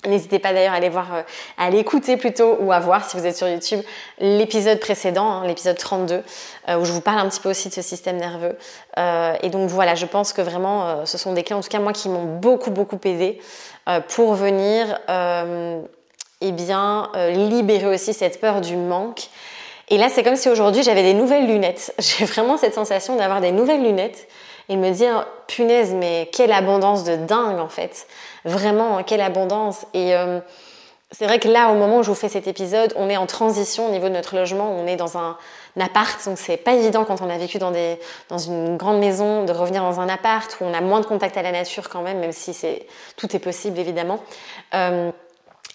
N'hésitez 0.07 0.39
pas 0.39 0.53
d'ailleurs 0.53 0.73
à 0.73 0.77
aller 0.77 0.89
voir, 0.89 1.25
à 1.59 1.65
aller 1.65 1.79
écouter 1.79 2.17
plutôt 2.17 2.57
ou 2.61 2.73
à 2.73 2.81
voir 2.81 3.09
si 3.09 3.17
vous 3.17 3.27
êtes 3.27 3.37
sur 3.37 3.49
YouTube 3.49 3.81
l'épisode 4.19 4.81
précédent, 4.81 5.29
hein, 5.29 5.47
l'épisode 5.47 5.77
32, 5.77 6.23
où 6.79 6.85
je 6.85 6.93
vous 6.93 7.01
parle 7.01 7.19
un 7.19 7.29
petit 7.29 7.41
peu 7.41 7.51
aussi 7.51 7.69
de 7.69 7.75
ce 7.75 7.83
système 7.83 8.17
nerveux. 8.17 8.57
et 8.97 9.49
donc 9.51 9.69
voilà, 9.69 9.95
je 9.95 10.07
pense 10.07 10.33
que 10.33 10.43
vraiment 10.43 11.05
ce 11.05 11.19
sont 11.19 11.33
des 11.33 11.43
clés, 11.43 11.57
en 11.57 11.61
tout 11.61 11.69
cas 11.69 11.79
moi, 11.79 11.93
qui 11.93 12.09
m'ont 12.09 12.25
beaucoup 12.25 12.71
beaucoup 12.71 12.99
aidé 13.05 13.41
pour 14.09 14.35
venir 14.35 14.99
eh 16.41 16.53
bien, 16.53 17.11
euh, 17.17 17.31
libérer 17.31 17.87
aussi 17.87 18.13
cette 18.13 18.41
peur 18.41 18.61
du 18.61 18.77
manque. 18.77 19.29
Et 19.89 19.99
là, 19.99 20.09
c'est 20.09 20.23
comme 20.23 20.37
si 20.37 20.49
aujourd'hui 20.49 20.83
j'avais 20.83 21.03
des 21.03 21.15
nouvelles 21.15 21.47
lunettes. 21.47 21.95
J'ai 21.99 22.25
vraiment 22.25 22.57
cette 22.57 22.75
sensation 22.75 23.17
d'avoir 23.17 23.41
des 23.41 23.53
nouvelles 23.53 23.83
lunettes 23.83 24.29
et 24.69 24.77
me 24.77 24.91
dire, 24.91 25.27
punaise, 25.47 25.95
mais 25.95 26.29
quelle 26.33 26.53
abondance 26.53 27.05
de 27.05 27.17
dingue 27.17 27.59
en 27.59 27.69
fait. 27.69 28.07
Vraiment, 28.45 29.03
quelle 29.03 29.21
abondance. 29.21 29.87
Et 29.95 30.15
euh, 30.15 30.41
c'est 31.13 31.27
vrai 31.27 31.39
que 31.39 31.49
là, 31.49 31.71
au 31.71 31.75
moment 31.75 31.99
où 31.99 32.03
je 32.03 32.09
vous 32.09 32.17
fais 32.17 32.29
cet 32.29 32.49
épisode, 32.49 32.93
on 32.97 33.09
est 33.09 33.17
en 33.17 33.27
transition 33.27 33.89
au 33.89 33.91
niveau 33.91 34.09
de 34.09 34.15
notre 34.15 34.35
logement. 34.35 34.71
On 34.71 34.87
est 34.87 34.97
dans 34.97 35.17
un, 35.17 35.37
appart, 35.79 36.25
donc 36.25 36.39
c'est 36.39 36.57
pas 36.57 36.73
évident 36.73 37.05
quand 37.05 37.21
on 37.21 37.29
a 37.29 37.37
vécu 37.37 37.59
dans, 37.59 37.71
des, 37.71 37.99
dans 38.29 38.39
une 38.39 38.77
grande 38.77 38.99
maison 38.99 39.45
de 39.45 39.53
revenir 39.53 39.83
dans 39.83 40.01
un 40.01 40.09
appart 40.09 40.57
où 40.61 40.65
on 40.65 40.73
a 40.73 40.81
moins 40.81 41.01
de 41.01 41.07
contact 41.07 41.37
à 41.37 41.43
la 41.43 41.53
nature 41.53 41.91
quand 41.91 42.01
même, 42.01 42.19
même 42.19 42.33
si 42.33 42.55
c'est 42.55 42.87
tout 43.17 43.37
est 43.37 43.39
possible 43.39 43.79
évidemment. 43.79 44.21
Euh, 44.75 45.13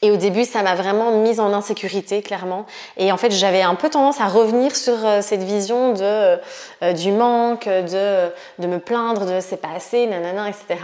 et 0.01 0.09
au 0.09 0.17
début, 0.17 0.45
ça 0.45 0.63
m'a 0.63 0.73
vraiment 0.73 1.11
mise 1.11 1.39
en 1.39 1.53
insécurité, 1.53 2.21
clairement. 2.23 2.65
Et 2.97 3.11
en 3.11 3.17
fait, 3.17 3.31
j'avais 3.31 3.61
un 3.61 3.75
peu 3.75 3.89
tendance 3.89 4.19
à 4.19 4.27
revenir 4.27 4.75
sur 4.75 5.05
euh, 5.05 5.21
cette 5.21 5.43
vision 5.43 5.93
de, 5.93 6.01
euh, 6.01 6.93
du 6.93 7.11
manque, 7.11 7.67
de, 7.67 8.29
de 8.57 8.67
me 8.67 8.79
plaindre 8.79 9.25
de 9.25 9.39
c'est 9.39 9.61
pas 9.61 9.71
assez, 9.75 10.07
nanana, 10.07 10.49
etc. 10.49 10.79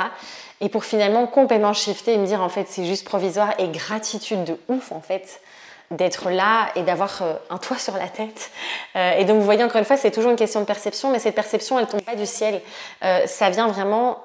Et 0.61 0.69
pour 0.69 0.85
finalement 0.85 1.25
complètement 1.27 1.73
shifter 1.73 2.13
et 2.13 2.17
me 2.17 2.25
dire 2.25 2.41
en 2.41 2.49
fait 2.49 2.65
c'est 2.67 2.85
juste 2.85 3.05
provisoire 3.05 3.53
et 3.59 3.67
gratitude 3.67 4.43
de 4.43 4.57
ouf 4.69 4.91
en 4.91 5.01
fait 5.01 5.39
d'être 5.91 6.29
là 6.29 6.69
et 6.75 6.83
d'avoir 6.83 7.21
euh, 7.21 7.33
un 7.49 7.57
toit 7.57 7.77
sur 7.77 7.95
la 7.97 8.07
tête. 8.07 8.51
et 8.95 9.25
donc 9.25 9.37
vous 9.37 9.45
voyez 9.45 9.63
encore 9.63 9.77
une 9.77 9.85
fois, 9.85 9.97
c'est 9.97 10.11
toujours 10.11 10.31
une 10.31 10.37
question 10.37 10.59
de 10.59 10.65
perception, 10.65 11.11
mais 11.11 11.19
cette 11.19 11.35
perception, 11.35 11.79
elle 11.79 11.87
tombe 11.87 12.01
pas 12.01 12.15
du 12.15 12.25
ciel. 12.25 12.61
ça 13.25 13.49
vient 13.49 13.67
vraiment 13.67 14.21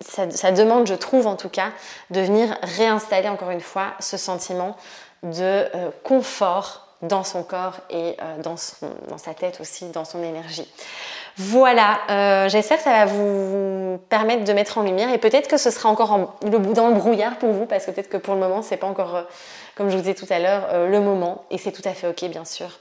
ça, 0.00 0.52
demande, 0.52 0.86
je 0.86 0.94
trouve 0.94 1.26
en 1.26 1.36
tout 1.36 1.48
cas, 1.48 1.70
de 2.10 2.20
venir 2.20 2.56
réinstaller 2.62 3.28
encore 3.28 3.50
une 3.50 3.60
fois 3.60 3.94
ce 4.00 4.16
sentiment 4.16 4.76
de 5.22 5.42
euh, 5.42 5.90
confort 6.02 6.86
dans 7.02 7.24
son 7.24 7.42
corps 7.42 7.78
et 7.90 8.16
euh, 8.22 8.42
dans, 8.42 8.56
sa 8.56 9.34
tête 9.34 9.60
aussi, 9.60 9.88
dans 9.90 10.04
son 10.04 10.22
énergie. 10.22 10.70
Voilà, 11.38 11.98
euh, 12.08 12.48
j'espère 12.48 12.78
que 12.78 12.84
ça 12.84 12.92
va 12.92 13.06
vous 13.06 13.98
permettre 14.08 14.44
de 14.44 14.52
mettre 14.52 14.78
en 14.78 14.82
lumière 14.82 15.10
et 15.12 15.18
peut-être 15.18 15.48
que 15.48 15.58
ce 15.58 15.70
sera 15.70 15.90
encore 15.90 16.38
le, 16.42 16.58
dans 16.72 16.88
le 16.88 16.94
brouillard 16.94 17.36
pour 17.36 17.52
vous 17.52 17.66
parce 17.66 17.84
que 17.84 17.90
peut-être 17.90 18.08
que 18.08 18.16
pour 18.16 18.34
le 18.34 18.40
moment 18.40 18.62
c'est 18.62 18.78
pas 18.78 18.86
encore, 18.86 19.24
comme 19.74 19.90
je 19.90 19.96
vous 19.96 20.02
disais 20.02 20.14
tout 20.14 20.26
à 20.30 20.38
l'heure, 20.38 20.88
le 20.88 21.00
moment 21.00 21.44
et 21.50 21.58
c'est 21.58 21.72
tout 21.72 21.86
à 21.86 21.92
fait 21.92 22.08
ok 22.08 22.30
bien 22.30 22.46
sûr. 22.46 22.78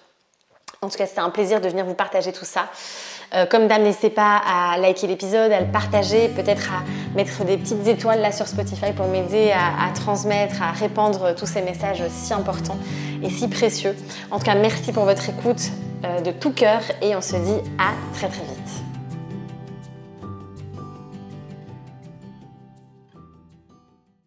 En 0.81 0.89
tout 0.89 0.97
cas, 0.97 1.07
c'était 1.07 1.21
un 1.21 1.31
plaisir 1.31 1.61
de 1.61 1.67
venir 1.67 1.83
vous 1.85 1.93
partager 1.95 2.31
tout 2.31 2.45
ça. 2.45 2.67
Euh, 3.33 3.45
comme 3.45 3.67
d'hab, 3.67 3.81
n'hésitez 3.81 4.11
pas 4.11 4.39
à 4.45 4.77
liker 4.77 5.07
l'épisode, 5.07 5.51
à 5.51 5.59
le 5.59 5.71
partager, 5.71 6.29
peut-être 6.29 6.71
à 6.71 7.15
mettre 7.15 7.43
des 7.43 7.57
petites 7.57 7.87
étoiles 7.87 8.21
là 8.21 8.31
sur 8.31 8.47
Spotify 8.47 8.93
pour 8.93 9.07
m'aider 9.07 9.51
à, 9.51 9.91
transmettre, 9.93 10.61
à 10.61 10.71
répandre 10.71 11.33
tous 11.35 11.47
ces 11.47 11.61
messages 11.61 12.03
si 12.09 12.33
importants 12.33 12.77
et 13.23 13.29
si 13.29 13.47
précieux. 13.47 13.95
En 14.29 14.37
tout 14.37 14.45
cas, 14.45 14.55
merci 14.55 14.91
pour 14.91 15.05
votre 15.05 15.27
écoute 15.27 15.61
euh, 15.61 15.94
de 16.23 16.31
tout 16.31 16.51
cœur 16.51 16.81
et 17.01 17.15
on 17.15 17.21
se 17.21 17.35
dit 17.35 17.71
à 17.77 17.93
très 18.13 18.27
très 18.27 18.43
vite. 18.43 18.84